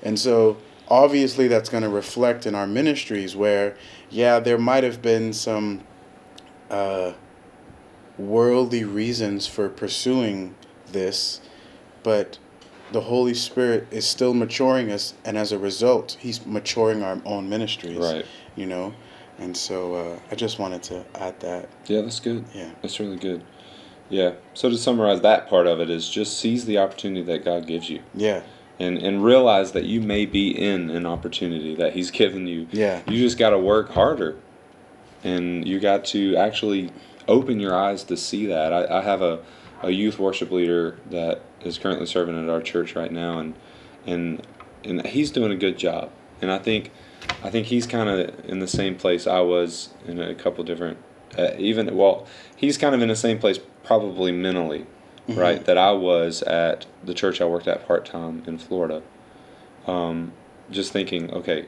[0.03, 3.75] And so obviously that's going to reflect in our ministries where,
[4.09, 5.81] yeah, there might have been some
[6.69, 7.13] uh,
[8.17, 10.55] worldly reasons for pursuing
[10.91, 11.41] this,
[12.03, 12.37] but
[12.91, 17.49] the Holy Spirit is still maturing us, and as a result, He's maturing our own
[17.49, 17.97] ministries.
[17.97, 18.25] Right.
[18.55, 18.93] You know,
[19.37, 21.69] and so uh, I just wanted to add that.
[21.87, 22.45] Yeah, that's good.
[22.53, 22.71] Yeah.
[22.81, 23.43] That's really good.
[24.09, 24.33] Yeah.
[24.53, 27.89] So to summarize that part of it is just seize the opportunity that God gives
[27.89, 28.01] you.
[28.13, 28.43] Yeah.
[28.79, 32.67] And and realize that you may be in an opportunity that he's given you.
[32.71, 33.01] Yeah.
[33.07, 34.37] You just got to work harder.
[35.23, 36.91] And you got to actually
[37.27, 38.73] open your eyes to see that.
[38.73, 39.43] I, I have a,
[39.81, 43.55] a youth worship leader that is currently serving at our church right now and
[44.05, 44.45] and
[44.83, 46.11] and he's doing a good job.
[46.41, 46.91] And I think
[47.43, 50.97] I think he's kind of in the same place I was in a couple different
[51.37, 54.85] uh, even well, he's kind of in the same place probably mentally,
[55.27, 55.65] right?
[55.65, 59.01] That I was at the church I worked at part time in Florida.
[59.87, 60.33] Um,
[60.71, 61.65] just thinking, okay,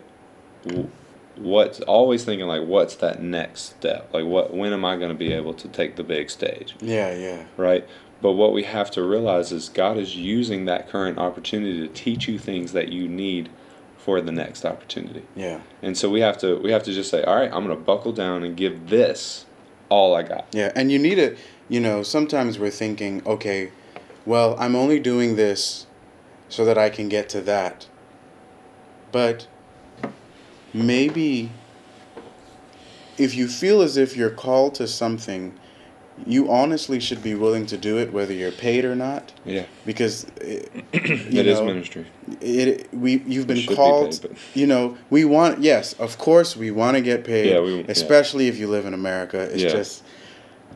[1.37, 4.13] what's always thinking like, what's that next step?
[4.13, 7.13] Like, what when am I going to be able to take the big stage, Yeah.
[7.15, 7.43] Yeah.
[7.57, 7.87] right?
[8.21, 12.27] But what we have to realize is God is using that current opportunity to teach
[12.27, 13.49] you things that you need
[13.97, 15.23] for the next opportunity.
[15.35, 15.59] Yeah.
[15.83, 17.83] And so we have to we have to just say, all right, I'm going to
[17.83, 19.45] buckle down and give this
[19.89, 20.47] all I got.
[20.51, 21.37] Yeah, and you need it
[21.69, 23.71] you know, sometimes we're thinking, okay,
[24.25, 25.85] well, I'm only doing this
[26.49, 27.87] so that I can get to that.
[29.11, 29.47] But
[30.73, 31.49] maybe
[33.17, 35.53] if you feel as if you're called to something,
[36.25, 40.23] you honestly should be willing to do it whether you're paid or not Yeah, because
[40.41, 42.05] it, it you is know, ministry.
[42.41, 46.57] it we you've been should be called paid, you know we want yes of course
[46.57, 47.85] we want to get paid Yeah, we- yeah.
[47.87, 49.69] especially if you live in america it's Yeah.
[49.69, 50.03] just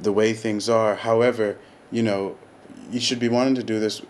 [0.04, 1.58] the way things are however
[1.91, 2.38] you know
[2.91, 4.04] you should be wanting to do this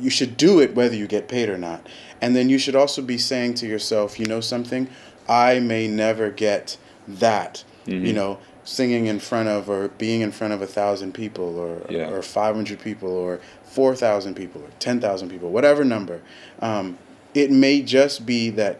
[0.00, 1.86] you should do it whether you get paid or not
[2.20, 4.88] and then you should also be saying to yourself you know something
[5.28, 6.76] i may never get
[7.06, 8.14] that you Mhm.
[8.14, 12.08] know singing in front of or being in front of a thousand people or Yeah.
[12.08, 16.20] or 500 people or 4,000 people or 10,000 people, whatever number.
[16.62, 16.96] Um,
[17.34, 18.78] it may just be that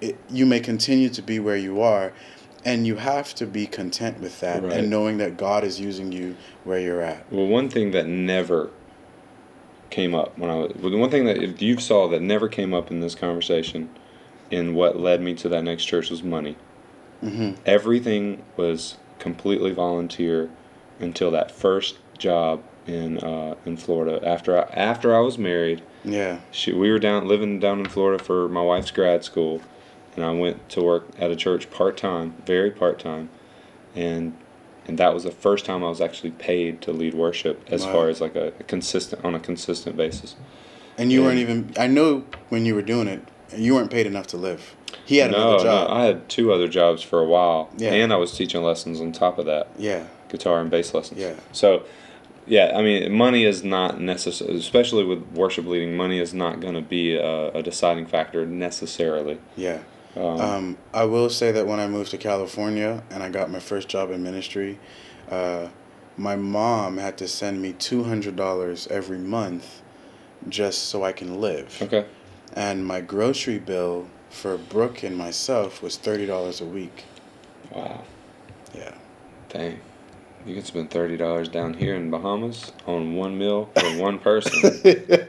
[0.00, 2.12] it, you may continue to be where you are,
[2.64, 4.72] and you have to be content with that Right.
[4.72, 7.24] and knowing that God is using you where you're at.
[7.30, 8.70] Well, one thing that never
[9.90, 12.90] came up when I was the one thing that you saw that never came up
[12.90, 13.90] in this conversation,
[14.50, 16.56] in what led me to that next church was money.
[17.20, 20.50] hmm Everything was completely volunteer
[20.98, 24.26] until that first job in uh, in Florida.
[24.26, 26.40] After I, after I was married, Yeah.
[26.50, 29.60] she, we were down living down in Florida for my wife's grad school,
[30.16, 33.28] and I went to work at a church part time, very part time,
[33.94, 34.34] and
[34.86, 37.92] and that was the first time I was actually paid to lead worship as Wow.
[37.92, 40.34] far as like a, a consistent on a consistent basis.
[40.98, 41.26] And you Yeah.
[41.26, 43.22] weren't even, I know when you were doing it,
[43.56, 44.74] you weren't paid enough to live.
[45.04, 45.88] He had no, another job.
[45.88, 47.92] no, I had two other jobs for a while, Yeah.
[47.92, 50.04] and I was teaching lessons on top of that, yeah.
[50.28, 51.20] guitar and bass lessons.
[51.20, 51.34] Yeah.
[51.52, 51.82] So,
[52.46, 55.96] yeah, I mean, money is not necessary, especially with worship leading.
[55.96, 59.38] Money is not going to be a, a deciding factor necessarily.
[59.56, 59.78] Yeah.
[60.16, 63.60] Um, Um, I will say that when I moved to California and I got my
[63.60, 64.78] first job in ministry,
[65.30, 65.68] uh,
[66.16, 69.82] my mom had to send me two hundred dollars every month,
[70.48, 71.80] just so I can live.
[71.82, 72.06] okay.
[72.54, 77.04] And my grocery bill for Brooke and myself was thirty dollars a week.
[77.72, 78.02] Wow.
[78.74, 78.94] Yeah.
[79.48, 79.80] Dang.
[80.46, 84.80] You could spend thirty dollars down here in Bahamas on one meal for one person.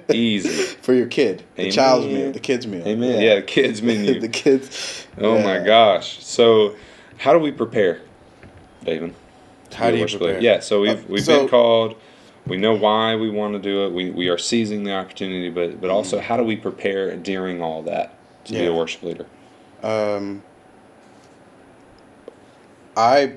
[0.14, 0.50] Easy.
[0.82, 2.88] For your kid, the child's meal, the kid's meal.
[2.88, 3.22] Amen.
[3.22, 4.20] Yeah, the kids menu.
[4.20, 5.06] the kids.
[5.18, 6.24] Oh my gosh.
[6.24, 6.76] So,
[7.18, 8.02] how do we prepare,
[8.86, 9.14] David?
[9.74, 10.40] How be do you prepare?
[10.42, 10.60] Yeah.
[10.62, 11.96] So we've Uh, we've so- been called.
[12.48, 13.92] We know why we want to do it.
[13.92, 17.84] We, we are seizing the opportunity, but but also how do we prepare during all
[17.84, 18.74] that to be Mm-hmm.
[18.74, 19.26] A worship leader?
[19.84, 20.42] Um,
[22.98, 23.36] I,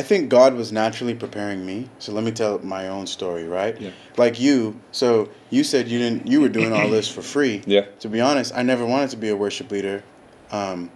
[0.00, 1.90] I think God was naturally preparing me.
[1.98, 3.78] So let me tell my own story, right?
[3.78, 3.90] Yeah.
[4.16, 7.62] Like you, so you said you didn't, you were doing all this for free.
[7.66, 7.84] Yeah.
[7.98, 10.02] To be honest, I never wanted to be a worship leader,
[10.50, 10.90] um,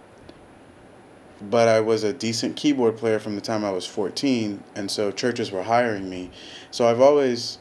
[1.39, 5.11] but I was a decent keyboard player from the time I was fourteen, and so
[5.11, 6.31] churches were hiring me.
[6.71, 7.59] So I've always,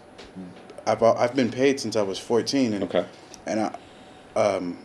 [0.87, 3.05] I've I've been paid since I was fourteen, and Okay.
[3.45, 3.77] and I,
[4.35, 4.79] um,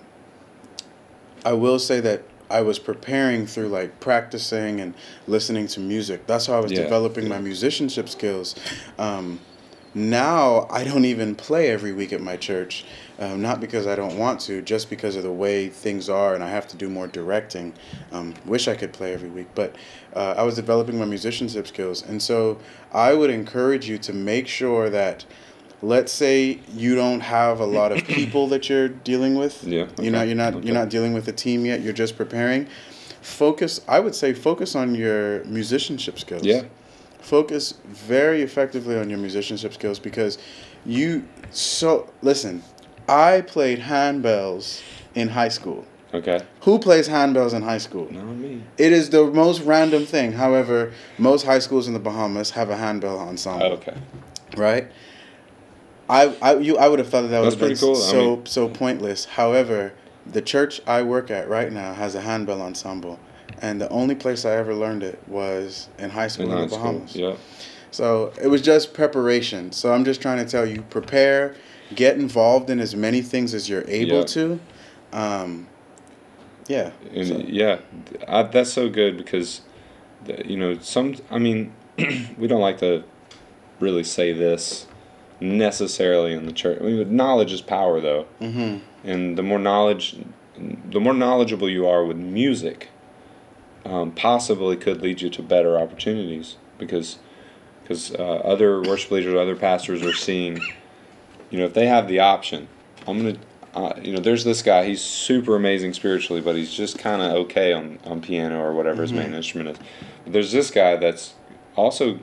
[1.46, 4.94] I will say that I was preparing through like practicing and
[5.28, 6.26] listening to music.
[6.28, 6.84] That's how I was Yeah.
[6.84, 8.56] developing my musicianship skills.
[8.98, 9.40] Um,
[9.96, 12.86] now I don't even play every week at my church,
[13.20, 16.44] um, not because I don't want to, just because of the way things are, and
[16.44, 17.74] I have to do more directing.
[18.12, 19.76] Um, wish I could play every week, but
[20.16, 22.60] uh, I was developing my musicianship skills, and so
[22.94, 25.26] I would encourage you to make sure that
[25.82, 29.64] let's say you don't have a lot of people that you're dealing with.
[29.64, 30.66] Yeah, You're not you're not okay.
[30.66, 31.82] you're not dealing with a team yet.
[31.82, 32.68] You're just preparing.
[33.22, 33.82] Focus.
[33.88, 36.44] I would say focus on your musicianship skills.
[36.44, 36.64] Yeah.
[37.20, 40.38] Focus very effectively on your musicianship skills because
[40.86, 41.28] you.
[41.52, 42.64] So listen,
[43.08, 44.82] I played handbells
[45.16, 45.86] in high school.
[46.12, 46.40] Okay.
[46.62, 48.12] Who plays handbells in high school?
[48.12, 48.64] Not me.
[48.80, 50.32] It is the most random thing.
[50.32, 53.96] However, most high schools in the Bahamas have a handbell ensemble Okay.
[54.58, 54.88] right?
[56.10, 57.96] I, I you I would have thought that, that That's would have been pretty cool.
[58.04, 59.26] I so mean- so pointless.
[59.26, 59.94] However,
[60.26, 63.20] the church I work at right now has a handbell ensemble,
[63.62, 66.70] and the only place I ever learned it was in high school In high the
[66.70, 66.80] school.
[66.94, 67.16] Bahamas.
[67.16, 67.36] Yeah.
[67.92, 69.72] So it was just preparation.
[69.72, 71.56] So I'm just trying to tell you, prepare,
[71.96, 74.24] get involved in as many things as you're able Yeah.
[74.26, 74.60] to.
[75.12, 75.68] Um,
[76.68, 76.92] yeah.
[77.14, 77.80] And so- yeah,
[78.28, 79.62] I, that's so good because,
[80.46, 81.16] you know, some.
[81.32, 81.74] I mean,
[82.38, 83.04] we don't like to
[83.80, 84.86] really say this
[85.40, 86.80] necessarily in the church.
[86.82, 88.82] I mean, knowledge is power, though, Mhm.
[89.04, 90.16] and the more knowledge,
[90.92, 92.90] the more knowledgeable you are with music,
[93.86, 97.18] um, possibly could lead you to better opportunities because,
[97.82, 100.60] because uh, other worship leaders, other pastors are seeing,
[101.50, 102.68] you know, if they have the option,
[103.08, 103.36] I'm gonna.
[103.72, 104.84] Uh, you know, there's this guy.
[104.86, 109.04] He's super amazing spiritually, but he's just kind of okay on, on piano or whatever
[109.04, 109.78] his main instrument is.
[110.24, 111.36] But there's this guy that's
[111.76, 112.18] also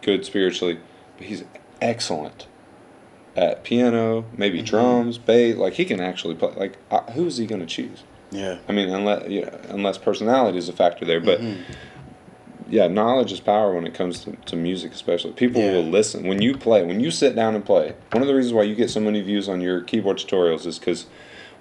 [0.00, 0.78] good spiritually,
[1.18, 1.42] but he's
[1.80, 2.46] excellent
[3.36, 5.56] at piano, maybe drums, bass.
[5.56, 6.52] Like he can actually play.
[6.56, 8.02] Like uh, who is he going to choose?
[8.30, 8.58] Yeah.
[8.68, 11.40] I mean, unless yeah, unless personality is a factor there, but.
[11.40, 11.72] Mm-hmm.
[12.72, 15.32] Yeah, knowledge is power when it comes to, to music, especially.
[15.32, 15.72] People Yeah.
[15.72, 16.24] will listen.
[16.28, 18.76] When you play, when you sit down and play, one of the reasons why you
[18.76, 21.06] get so many views on your keyboard tutorials is because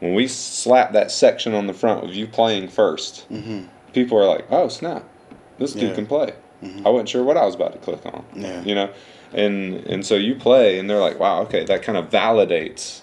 [0.01, 4.45] when we slap that section on the front of you playing 1st people are like,
[4.51, 5.03] oh, snap,
[5.57, 5.79] this Mm-hmm.
[5.79, 5.85] Yeah.
[5.87, 6.33] dude can play.
[6.85, 8.23] I wasn't sure what I was about to click on.
[8.35, 8.61] Yeah.
[8.61, 8.89] You know?
[9.33, 13.01] And, and so you play, and they're like, wow, okay, that kind of validates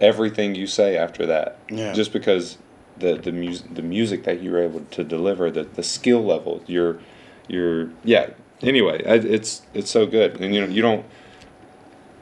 [0.00, 1.58] everything you say after that.
[1.70, 1.92] Yeah.
[1.92, 2.58] Just because
[2.98, 6.62] the the music the music that you were able to deliver, the the skill level,
[6.66, 6.98] your
[7.48, 8.30] your yeah.
[8.60, 11.06] Anyway, it's it's so good, and you know you don't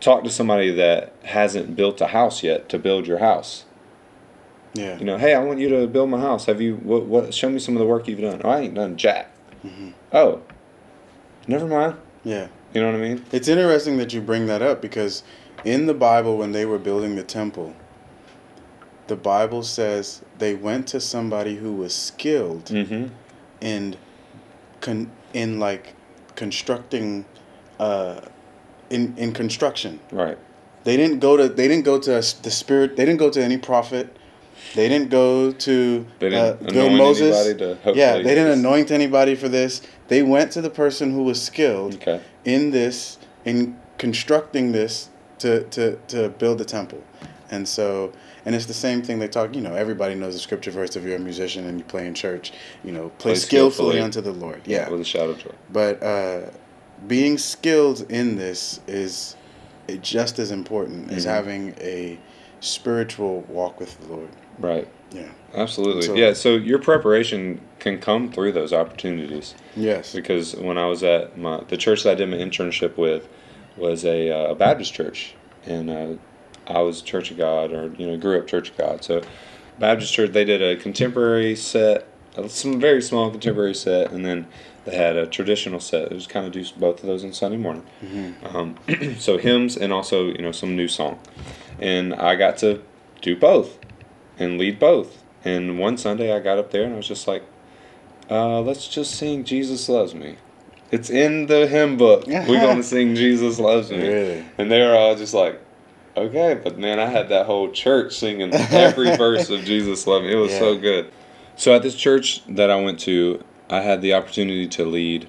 [0.00, 3.64] talk to somebody that hasn't built a house yet to build your house.
[4.72, 4.98] Yeah.
[4.98, 6.46] You know, hey, I want you to build my house.
[6.46, 7.34] Have you what what?
[7.34, 8.40] Show me some of the work you've done.
[8.44, 9.34] Oh, I ain't done jack.
[9.64, 9.90] Mm-hmm.
[10.12, 10.42] Oh,
[11.46, 11.96] never mind.
[12.24, 12.48] Yeah.
[12.72, 13.24] You know what I mean?
[13.32, 15.22] It's interesting that you bring that up because
[15.64, 17.74] in the Bible, when they were building the temple,
[19.08, 23.08] the Bible says they went to somebody who was skilled Mm-hmm.
[23.60, 23.96] in,
[24.80, 25.94] con- in like
[26.36, 27.24] constructing,
[27.80, 28.20] uh,
[28.88, 29.98] in in construction.
[30.12, 30.38] Right.
[30.84, 32.96] They didn't go to they didn't go to the spirit.
[32.96, 34.16] They didn't go to any prophet.
[34.74, 37.56] They didn't go to They uh, didn't go anoint Moses.
[37.58, 39.82] to yeah, they didn't anoint anybody for this.
[40.08, 42.20] They went to the person who was skilled Okay.
[42.44, 47.02] in this in constructing this to to to build the temple
[47.50, 48.12] and so
[48.44, 51.02] and it's the same thing they talk you know everybody knows the scripture verse if
[51.04, 52.52] you're a musician and you play in church
[52.84, 54.00] you know play, Play skillfully, skillfully.
[54.00, 55.50] unto the lord yeah With a shout of joy.
[55.72, 56.40] but uh
[57.08, 59.36] being skilled in this is
[59.88, 61.28] uh, just as important as Mhm.
[61.30, 62.18] having a
[62.60, 64.28] spiritual walk with the Lord.
[64.60, 64.86] Right.
[65.12, 65.28] Yeah.
[65.54, 66.02] Absolutely.
[66.02, 66.32] So- yeah.
[66.34, 69.54] So your preparation can come through those opportunities.
[69.74, 70.14] Yes.
[70.14, 73.28] because when I was at my the church that I did my internship with
[73.76, 75.34] was a, uh, a Baptist church,
[75.66, 76.08] and uh,
[76.66, 79.02] I was Church of God, or you know, grew up Church of God.
[79.02, 79.22] So
[79.78, 82.06] Baptist church, they did a contemporary set,
[82.48, 84.46] some very small contemporary set, and then
[84.84, 86.02] they had a traditional set.
[86.12, 87.86] It was kind of do both of those on Sunday morning.
[88.44, 88.76] Um,
[89.18, 91.18] so hymns and also you know some new song,
[91.78, 92.82] and I got to
[93.22, 93.78] do both
[94.40, 95.22] and lead both.
[95.44, 97.44] And one Sunday I got up there and I was just like,
[98.30, 100.36] uh, let's just sing Jesus Loves Me.
[100.90, 102.26] It's in the hymn book.
[102.26, 103.98] We're going to sing Jesus Loves Me.
[104.08, 104.44] Really?
[104.58, 105.60] And they were all just like,
[106.16, 106.60] okay.
[106.62, 110.32] But man, I had that whole church singing every verse of Jesus Loves Me.
[110.32, 111.12] It was so good.
[111.56, 115.28] So at this church that I went to, I had the opportunity to lead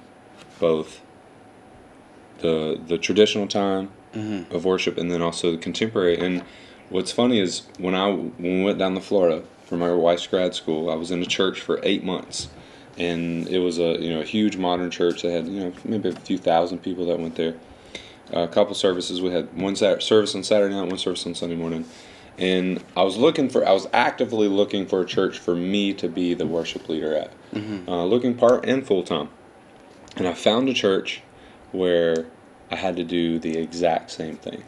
[0.59, 1.01] both
[2.39, 4.53] the the traditional time Mm-hmm.
[4.53, 6.19] of worship and then also the contemporary.
[6.19, 6.43] And
[6.91, 10.53] what's funny is when I when we went down to Florida for my wife's grad
[10.53, 12.49] school, I was in a church for eight months,
[12.97, 15.23] and it was a you know a huge modern church.
[15.23, 17.55] They had you know maybe a few thousand people that went there.
[18.31, 19.21] a couple services.
[19.21, 21.85] We had one Sat- service on Saturday night, one service on Sunday morning,
[22.37, 26.07] and I was looking for I was actively looking for a church for me to
[26.09, 27.31] be the worship leader at,
[27.87, 29.29] uh, looking part and full time,
[30.17, 31.21] and I found a church
[31.71, 32.25] where
[32.69, 34.63] I had to do the exact same thing.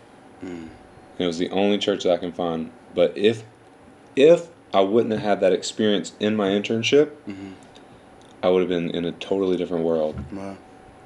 [1.17, 2.71] It was the only church that I can find.
[2.93, 3.43] But if
[4.15, 7.51] if I wouldn't have had that experience in my internship, mm-hmm.
[8.41, 10.57] I would have been in a totally different world Wow.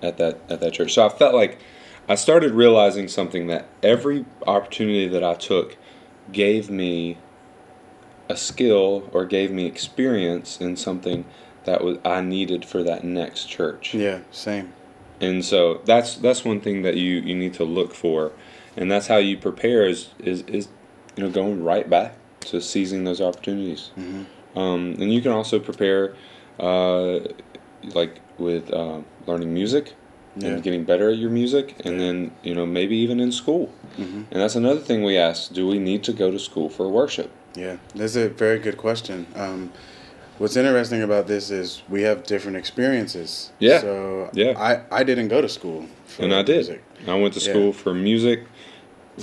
[0.01, 0.93] at that at that church.
[0.93, 1.59] So I felt like
[2.09, 5.77] I started realizing something that every opportunity that I took
[6.31, 7.17] gave me
[8.29, 11.25] a skill or gave me experience in something
[11.65, 13.93] that was I needed for that next church.
[13.93, 14.19] Yeah.
[14.31, 14.73] Same.
[15.19, 18.31] And so that's that's one thing that you, you need to look for,
[18.75, 20.67] and that's how you prepare is is, is
[21.15, 23.89] you know going right back to seizing those opportunities.
[24.55, 26.15] Um, and you can also prepare,
[26.59, 27.19] uh,
[27.83, 29.93] like with uh, learning music
[30.35, 30.47] Yeah.
[30.49, 33.73] and getting better at your music, and then you know maybe even in school.
[33.97, 37.31] And that's another thing we ask: Do we need to go to school for worship?
[37.55, 39.25] Yeah, that's a very good question.
[39.35, 39.71] Um,
[40.37, 43.51] what's interesting about this is we have different experiences.
[43.59, 43.81] Yeah.
[43.81, 44.53] So Yeah.
[44.57, 45.85] I, I didn't go to school.
[46.05, 46.55] For and I did.
[46.57, 46.83] music.
[47.07, 47.51] I went to Yeah.
[47.51, 48.41] school for music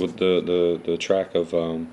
[0.00, 1.88] with the the, the track of um,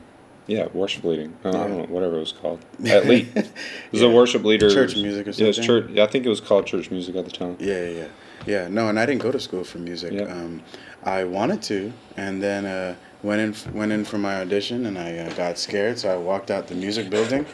[0.47, 1.34] yeah worship leading.
[1.43, 1.53] I Yeah.
[1.53, 2.60] don't know whatever it was called.
[2.88, 3.51] At least It
[3.91, 4.69] was a worship leader.
[4.69, 5.45] Church music or something.
[5.45, 5.97] Yeah, it was church.
[5.97, 7.57] I think it was called church music at the time.
[7.60, 8.07] Yeah, yeah, yeah.
[8.47, 10.13] Yeah, no, and I didn't go to school for music.
[10.13, 10.23] Yeah.
[10.23, 10.63] Um,
[11.03, 15.17] I wanted to, and then uh, went in went in for my audition, and I
[15.17, 17.45] uh, got scared, so I walked out the music building,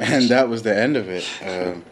[0.00, 1.24] and that was the end of it.
[1.44, 1.84] Um,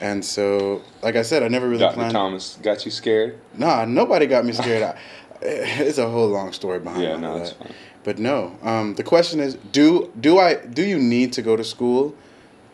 [0.00, 1.94] and so, like I said, I never really Dr.
[1.94, 2.12] planned.
[2.12, 3.38] Thomas got you scared.
[3.56, 4.82] Nah, nobody got me scared.
[4.82, 4.98] I,
[5.40, 7.54] it's a whole long story behind Yeah, no, that.
[7.58, 7.72] fine.
[8.02, 11.64] But no, um, the question is, do do I do you need to go to
[11.64, 12.14] school?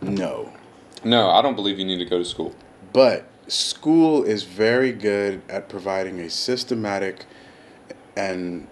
[0.02, 0.50] No,
[1.04, 2.54] No, I don't believe you need to go to school.
[2.92, 7.26] but school is very good at providing a systematic
[8.16, 8.66] and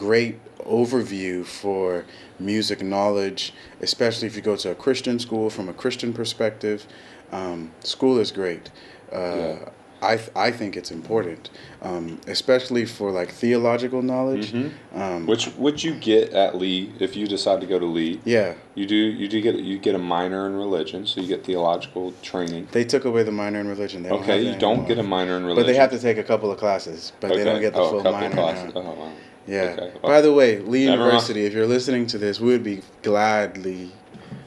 [0.00, 0.36] great
[0.80, 2.04] overview for
[2.38, 6.86] music knowledge, especially if you go to a Christian school from a Christian perspective.
[7.32, 8.64] Um, school is great.
[9.12, 9.56] Uh, Yeah.
[10.02, 11.50] I, th- I think it's important,
[11.82, 14.46] um, especially for like theological knowledge.
[14.54, 14.70] Mhm.
[15.02, 18.18] Um, Which would you get at Lee if you decide to go to Lee?
[18.24, 21.44] yeah, You do you do get you get a minor in religion, so you get
[21.44, 22.62] theological training.
[22.72, 24.02] they took away the minor in religion.
[24.02, 24.88] They don't Okay, you don't anymore.
[24.88, 25.62] get a minor in religion.
[25.64, 27.90] But they have to take a couple of classes, but they don't get the oh,
[28.00, 28.34] full minor.
[28.40, 28.72] classes.
[28.74, 29.12] Oh, wow.
[29.46, 29.76] Yeah.
[29.78, 29.92] Okay.
[30.02, 33.90] By the way, Lee University, if you're listening to this, we would be gladly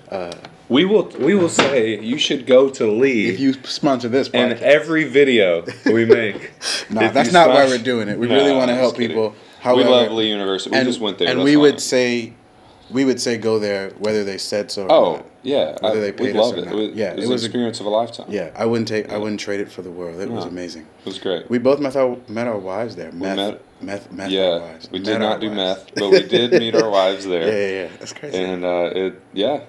[0.10, 0.32] uh,
[0.69, 4.62] We will we will say you should go to Lee if you sponsor this podcast.
[4.62, 6.51] every video we make.
[6.89, 8.17] no, that's not why we're doing it.
[8.17, 9.36] We No, really want to help people.
[9.60, 10.71] However, we love Lee University.
[10.71, 11.29] We and, just went there.
[11.29, 12.34] and we would say,
[12.91, 14.84] we would say go there whether they said so.
[14.84, 15.25] Or Oh not.
[15.41, 16.65] yeah, Whether I, they we paid us love or it.
[16.65, 16.73] not.
[16.73, 18.25] It was, Yeah, it was, it an was a- experience of a lifetime.
[18.29, 19.10] Yeah, I wouldn't take.
[19.12, 20.19] I wouldn't trade it for the world.
[20.19, 20.85] It was amazing.
[21.00, 21.50] it was great.
[21.50, 23.12] We both met our met our wives there.
[23.13, 24.31] Meth, met- meth, meth.
[24.31, 24.90] yeah, wives.
[24.92, 25.58] we did not do wives.
[25.86, 27.48] meth, but we did meet our wives there.
[27.48, 27.98] Yeah, yeah, yeah.
[28.00, 28.38] That's crazy.
[28.38, 29.62] And uh, it, yeah,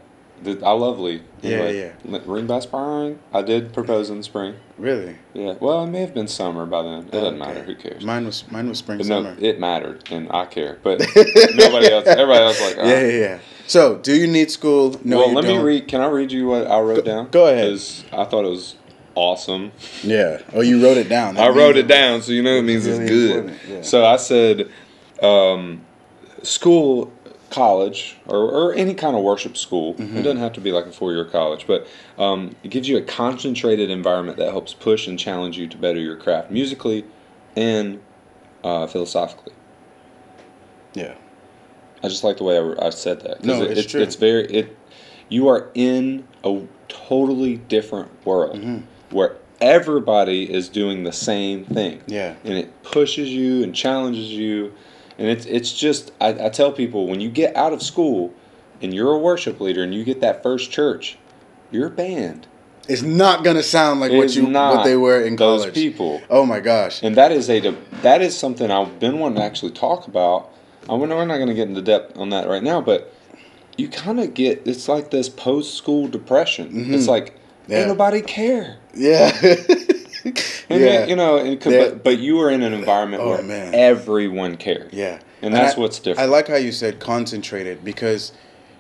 [0.63, 1.23] I love Lee.
[1.43, 1.93] Yeah, yeah.
[2.05, 2.19] yeah.
[2.27, 3.19] Ring by spring.
[3.33, 4.57] I did propose in spring.
[4.79, 5.55] really, Yeah.
[5.61, 6.99] Well, it may have been summer by then.
[7.01, 7.39] It doesn't Okay.
[7.39, 7.63] matter.
[7.63, 8.05] Who cares?
[8.05, 10.79] Mine was mine was spring But no, it mattered, and I care.
[10.83, 11.01] But
[11.55, 12.07] nobody else.
[12.07, 12.77] Everybody else like.
[12.79, 12.87] ah.
[12.87, 13.39] yeah, yeah, yeah.
[13.67, 15.01] So, do you need school?
[15.05, 15.57] No, well, let don't.
[15.57, 15.89] me read.
[15.89, 17.29] Can I read you what I wrote down?
[17.31, 17.71] go ahead.
[17.71, 18.75] 'Cause I thought it was
[19.15, 19.73] awesome.
[20.03, 20.41] Yeah.
[20.53, 21.35] Oh, you wrote it down.
[21.35, 23.59] That I wrote it down, so you know it means really it's good.
[23.69, 23.83] yeah.
[23.83, 24.71] So I said,
[25.23, 25.83] um,
[26.43, 27.13] school,
[27.51, 29.95] college, or, or any kind of worship school.
[29.95, 30.17] Mm-hmm.
[30.19, 31.87] It doesn't have to be like a four-year college, but
[32.19, 36.01] um, it gives you a concentrated environment that helps push and challenge you to better
[36.01, 37.05] your craft musically
[37.57, 38.01] and
[38.65, 39.53] uh, philosophically.
[40.95, 41.15] Yeah.
[42.03, 43.45] I just like the way I, I said that.
[43.45, 44.03] No, it, it's it- true.
[44.03, 44.77] It's very it.
[45.31, 48.85] You are in a totally different world Mm-hmm.
[49.15, 52.03] Where everybody is doing the same thing.
[52.07, 52.35] Yeah.
[52.45, 54.73] and it pushes you and challenges you,
[55.19, 58.35] and it's it's just I, I tell people when you get out of school
[58.83, 61.17] and you're a worship leader and you get that first church,
[61.71, 62.47] your band
[62.89, 65.75] It's not gonna sound like what is you what they were in those college.
[65.75, 66.21] people.
[66.29, 67.03] Oh my gosh.
[67.03, 67.61] And that is a
[68.03, 70.51] that is something I've been wanting to actually talk about.
[70.89, 73.11] I mean, we're not going to get into depth on that right now, but
[73.79, 76.93] you kind of get it's like this post school depression.
[76.93, 77.44] It's like Mm-hmm.
[77.69, 77.79] Yeah.
[77.79, 78.77] ain't nobody care.
[78.95, 79.31] Yeah.
[80.71, 80.87] And yeah.
[81.01, 81.89] then, you know, and, could- Yeah.
[81.91, 83.75] but, but you were in an environment Oh, where man.
[83.75, 84.91] everyone cared.
[84.91, 85.19] Yeah.
[85.43, 86.21] And that's I- what's different.
[86.27, 88.33] I like how you said concentrated because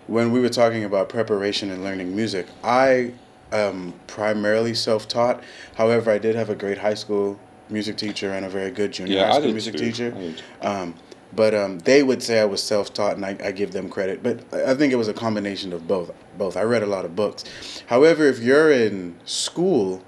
[0.07, 3.12] when we were talking about preparation and learning music, I
[3.53, 5.43] am primarily self taught.
[5.74, 9.14] However, I did have a great high school music teacher and a very good junior
[9.16, 9.85] Yeah, high I school did music too.
[9.85, 10.14] teacher.
[10.16, 10.45] I did too.
[10.66, 10.95] Um,
[11.35, 14.22] but um, they would say I was self taught, and I, I give them credit.
[14.22, 16.12] But I think it was a combination of both.
[16.39, 16.57] Both.
[16.57, 17.45] I read a lot of books.
[17.87, 20.03] However, if you're in school,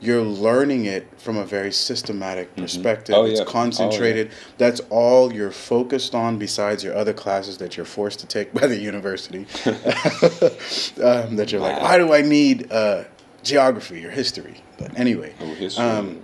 [0.00, 3.14] you're learning it from a very systematic perspective.
[3.14, 3.44] Oh, it's yeah.
[3.44, 3.52] Oh, yeah.
[3.52, 4.30] concentrated.
[4.58, 8.66] That's all you're focused on besides your other classes that you're forced to take by
[8.66, 9.46] the university.
[11.02, 13.04] um, that you're like, why do I need uh,
[13.42, 14.62] geography or history?
[14.78, 15.84] But anyway, Oh, history.
[15.84, 16.22] um,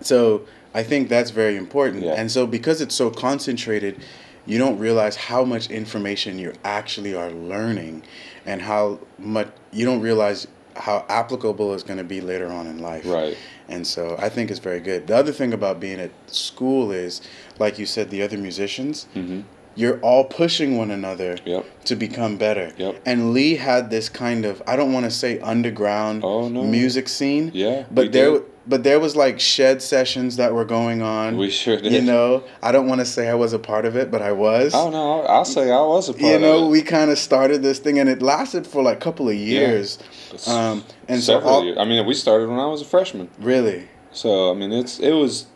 [0.00, 2.02] so I think that's very important.
[2.04, 2.14] Yeah.
[2.14, 4.02] And so because it's so concentrated,
[4.46, 8.02] you don't realize how much information you actually are learning
[8.44, 10.46] and how much you don't realize
[10.76, 13.06] how applicable it's going to be later on in life.
[13.06, 13.36] Right.
[13.68, 15.06] And so I think it's very good.
[15.06, 17.22] The other thing about being at school is,
[17.58, 19.42] like you said, the other musicians, hmm
[19.76, 21.64] you're all pushing one another Yep.
[21.86, 22.72] to become better.
[22.76, 23.02] Yep.
[23.06, 26.62] And Lee had this kind of I don't want to say underground Oh, no.
[26.64, 27.50] music scene.
[27.54, 27.84] Yeah.
[27.90, 28.42] But there did.
[28.66, 31.36] but there was like shed sessions that were going on.
[31.36, 31.92] We sure did.
[31.92, 34.32] You know, I don't want to say I was a part of it, but I
[34.32, 34.72] was.
[34.74, 36.70] Oh no, I'll, I'll say I was a part you know, it.
[36.70, 39.98] we kind of started this thing and it lasted for like a couple of years.
[40.32, 41.78] It's Um, and so several all, years.
[41.78, 43.28] I mean, we started when I was a freshman.
[43.38, 45.46] really, So I mean, it's it was,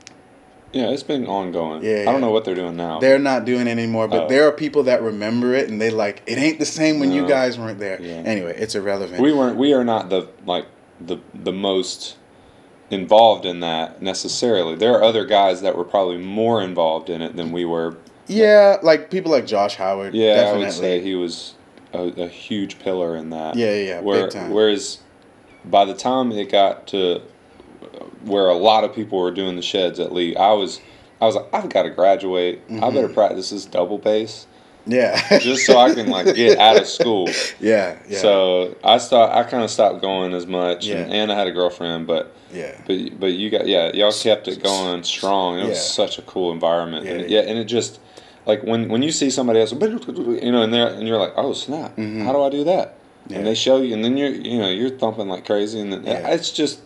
[0.72, 1.82] yeah, it's been ongoing.
[1.82, 2.98] Yeah, I don't know what they're doing now.
[3.00, 4.28] they're not doing it anymore, but Oh.
[4.28, 7.26] there are people that remember it and they like it ain't the same when you
[7.26, 8.00] guys weren't there.
[8.00, 8.14] Yeah.
[8.16, 9.20] Anyway, it's irrelevant.
[9.22, 9.56] we weren't.
[9.56, 10.66] We are not the like
[11.00, 12.16] the the most
[12.90, 14.74] involved in that necessarily.
[14.74, 17.96] There are other guys that were probably more involved in it than we were.
[18.26, 20.14] yeah, like people like Josh Howard.
[20.14, 20.62] Yeah, definitely.
[20.62, 21.54] I would say he was
[21.92, 23.56] a, a huge pillar in that.
[23.56, 24.50] Yeah, yeah, yeah, Where, big time.
[24.52, 24.98] Whereas
[25.64, 27.20] by the time it got to
[28.24, 30.80] where a lot of people were doing the sheds at Lee, I was
[31.20, 32.60] I was like, I've got to graduate.
[32.68, 32.94] I Mm-hmm.
[32.94, 34.46] better practice this double bass
[34.86, 37.28] yeah, just so I can like get out of school.
[37.60, 39.32] yeah, yeah, So I start.
[39.32, 41.16] I kind of stopped going as much, and, Yeah.
[41.16, 44.62] and I had a girlfriend, but yeah, but but you got yeah, y'all kept it
[44.62, 45.58] going strong.
[45.58, 47.04] It was such a cool environment.
[47.04, 47.40] Yeah, and it, yeah.
[47.42, 48.00] yeah, and it just
[48.46, 49.78] like when when you see somebody else, you
[50.52, 52.24] know, and they and you're like, oh snap, Mhm.
[52.24, 52.94] how do I do that?
[53.26, 53.38] Yeah.
[53.38, 56.04] And they show you, and then you're you know you're thumping like crazy, and then,
[56.04, 56.28] Yeah.
[56.30, 56.80] it's just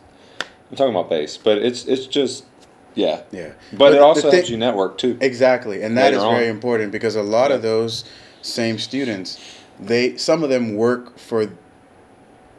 [0.72, 2.46] I'm talking about bass, but it's it's just
[2.94, 3.22] yeah.
[3.30, 3.52] yeah.
[3.74, 5.18] But, the- it also thi- helps you network too.
[5.20, 6.34] Exactly, and that is on.
[6.34, 8.04] very important because a lot of those
[8.40, 9.38] same students,
[9.78, 11.52] they some of them work for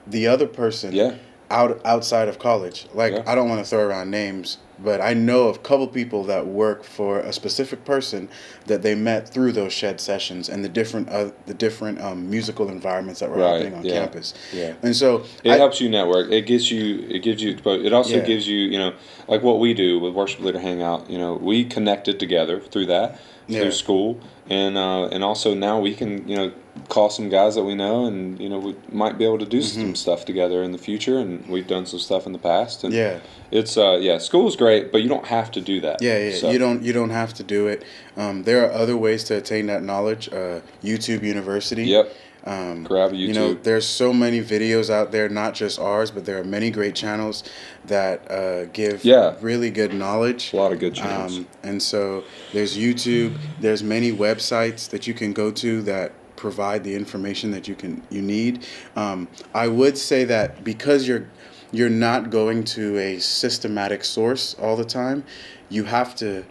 [0.05, 1.15] the other person Yeah.
[1.49, 2.87] Out outside of college.
[2.93, 3.23] Like Yeah.
[3.25, 6.47] I don't want to throw around names, but I know of a couple people that
[6.47, 8.29] work for a specific person
[8.65, 12.69] that they met through those shed sessions and the different uh, the different um, musical
[12.69, 13.93] environments that were Right, happening on yeah.
[14.01, 14.33] campus.
[14.51, 14.73] Yeah.
[14.81, 16.31] And so It I- helps you network.
[16.31, 17.05] It gives you.
[17.09, 17.55] It gives you.
[17.55, 18.25] expo- It also Yeah.
[18.25, 18.57] gives you.
[18.57, 18.93] You know,
[19.27, 21.09] like what we do with worship leader hangout.
[21.09, 23.19] You know, we connected together through that
[23.49, 24.17] through school,
[24.49, 26.51] and uh, and also now we can you know
[26.89, 29.59] call some guys that we know, and you know we might be able to do
[29.59, 29.81] Mm-hmm.
[29.81, 32.83] some stuff together in the future, and we've done some stuff in the past.
[32.83, 33.19] And yeah.
[33.51, 36.01] it's uh yeah, school's great, but you don't have to do that.
[36.01, 36.35] Yeah, yeah.
[36.35, 37.83] So, You don't you don't have to do it.
[38.17, 40.29] Um, there are other ways to attain that knowledge.
[40.29, 41.85] Uh, YouTube University.
[41.85, 42.15] Yep.
[42.45, 46.25] Um, Grab a You know, there's so many videos out there, not just ours, but
[46.25, 47.43] there are many great channels
[47.85, 49.35] that uh, give Yeah.
[49.39, 50.51] really good knowledge.
[50.51, 51.37] A lot of good channels.
[51.37, 53.37] Um, and so there's YouTube.
[53.61, 56.11] There's many websites that you can go to that
[56.47, 58.65] provide the information that you can you need.
[58.97, 61.25] Um, I would say that because you're
[61.71, 65.23] you're not going to a systematic source all the time,
[65.69, 66.43] you have to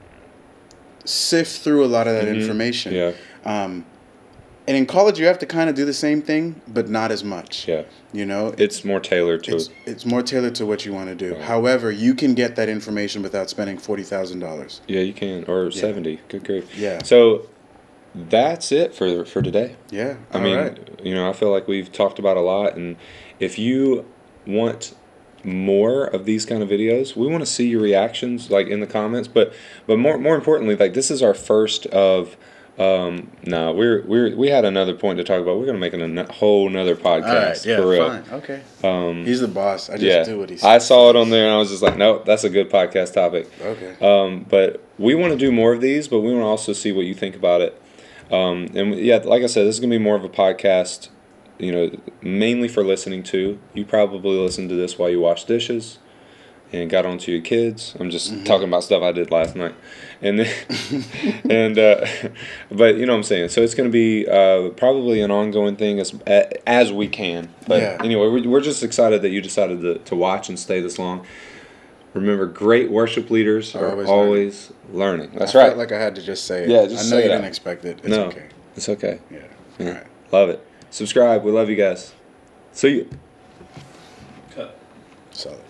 [1.05, 2.41] sift through a lot of that Mhm.
[2.41, 2.95] information.
[2.95, 3.13] Yeah.
[3.45, 3.85] Um,
[4.67, 7.23] and in college, you have to kind of do the same thing, but not as
[7.25, 7.67] much.
[7.69, 7.83] Yeah.
[8.13, 11.15] You know, It's more tailored to it's, it's more tailored to what you want to
[11.27, 11.33] do.
[11.35, 11.43] Right.
[11.43, 14.81] However, you can get that information without spending forty thousand dollars.
[14.89, 15.45] Yeah, you can.
[15.53, 16.21] Or seventy.
[16.29, 16.65] Good grief.
[16.79, 17.03] Yeah.
[17.05, 17.47] So
[18.15, 19.77] that's it for for today.
[19.91, 20.17] Yeah.
[20.33, 21.01] I all mean, right.
[21.03, 22.97] you know, I feel like we've talked about a lot, and
[23.41, 24.05] if you
[24.47, 24.95] want
[25.45, 28.87] more of these kind of videos, we want to see your reactions, like in the
[28.87, 29.29] comments.
[29.29, 29.53] But
[29.87, 32.37] but more more importantly, like this is our first of
[32.79, 35.59] Um, no, we're we're we had another point to talk about.
[35.59, 38.09] We're gonna make an, a whole nother podcast All right, yeah, for real.
[38.09, 38.63] fine, okay.
[38.83, 39.91] Um, He's the boss.
[39.91, 40.65] I just yeah, do what he says.
[40.65, 43.13] I saw it on there and I was just like, nope, that's a good podcast
[43.13, 43.51] topic.
[43.61, 43.97] Okay.
[44.01, 46.93] Um, but we want to do more of these, but we want to also see
[46.93, 47.81] what you think about it.
[48.33, 51.09] Um, and yeah, like I said, this is gonna be more of a podcast.
[51.59, 51.91] You know,
[52.23, 53.59] mainly for listening to.
[53.75, 55.99] You probably listen to this while you wash dishes,
[56.73, 57.95] and got onto your kids.
[58.01, 58.45] I'm just Mm-hmm.
[58.45, 59.75] talking about stuff I did last night,
[60.23, 60.53] and then,
[61.51, 62.07] and uh,
[62.71, 63.51] but you know what I'm saying.
[63.51, 66.15] So it's gonna be uh, probably an ongoing thing as
[66.67, 67.53] as we can.
[67.69, 67.99] But Yeah.
[68.03, 71.25] anyway, we're, we're just excited that you decided to, to watch and stay this long.
[72.15, 75.31] Remember, great worship leaders Are always always, learning.
[75.35, 75.77] That's I right.
[75.77, 76.69] Like I had to just say it.
[76.69, 77.99] Yeah, just I know you didn't expect it.
[77.99, 78.49] It's no, okay.
[78.77, 79.21] it's okay.
[79.31, 79.39] Yeah.
[79.79, 79.87] Yeah.
[79.87, 80.07] All right.
[80.31, 80.67] Love it.
[80.91, 81.43] Subscribe.
[81.43, 82.13] We love you guys.
[82.73, 83.11] See you.
[84.55, 84.77] Cut.
[85.31, 85.61] Solid.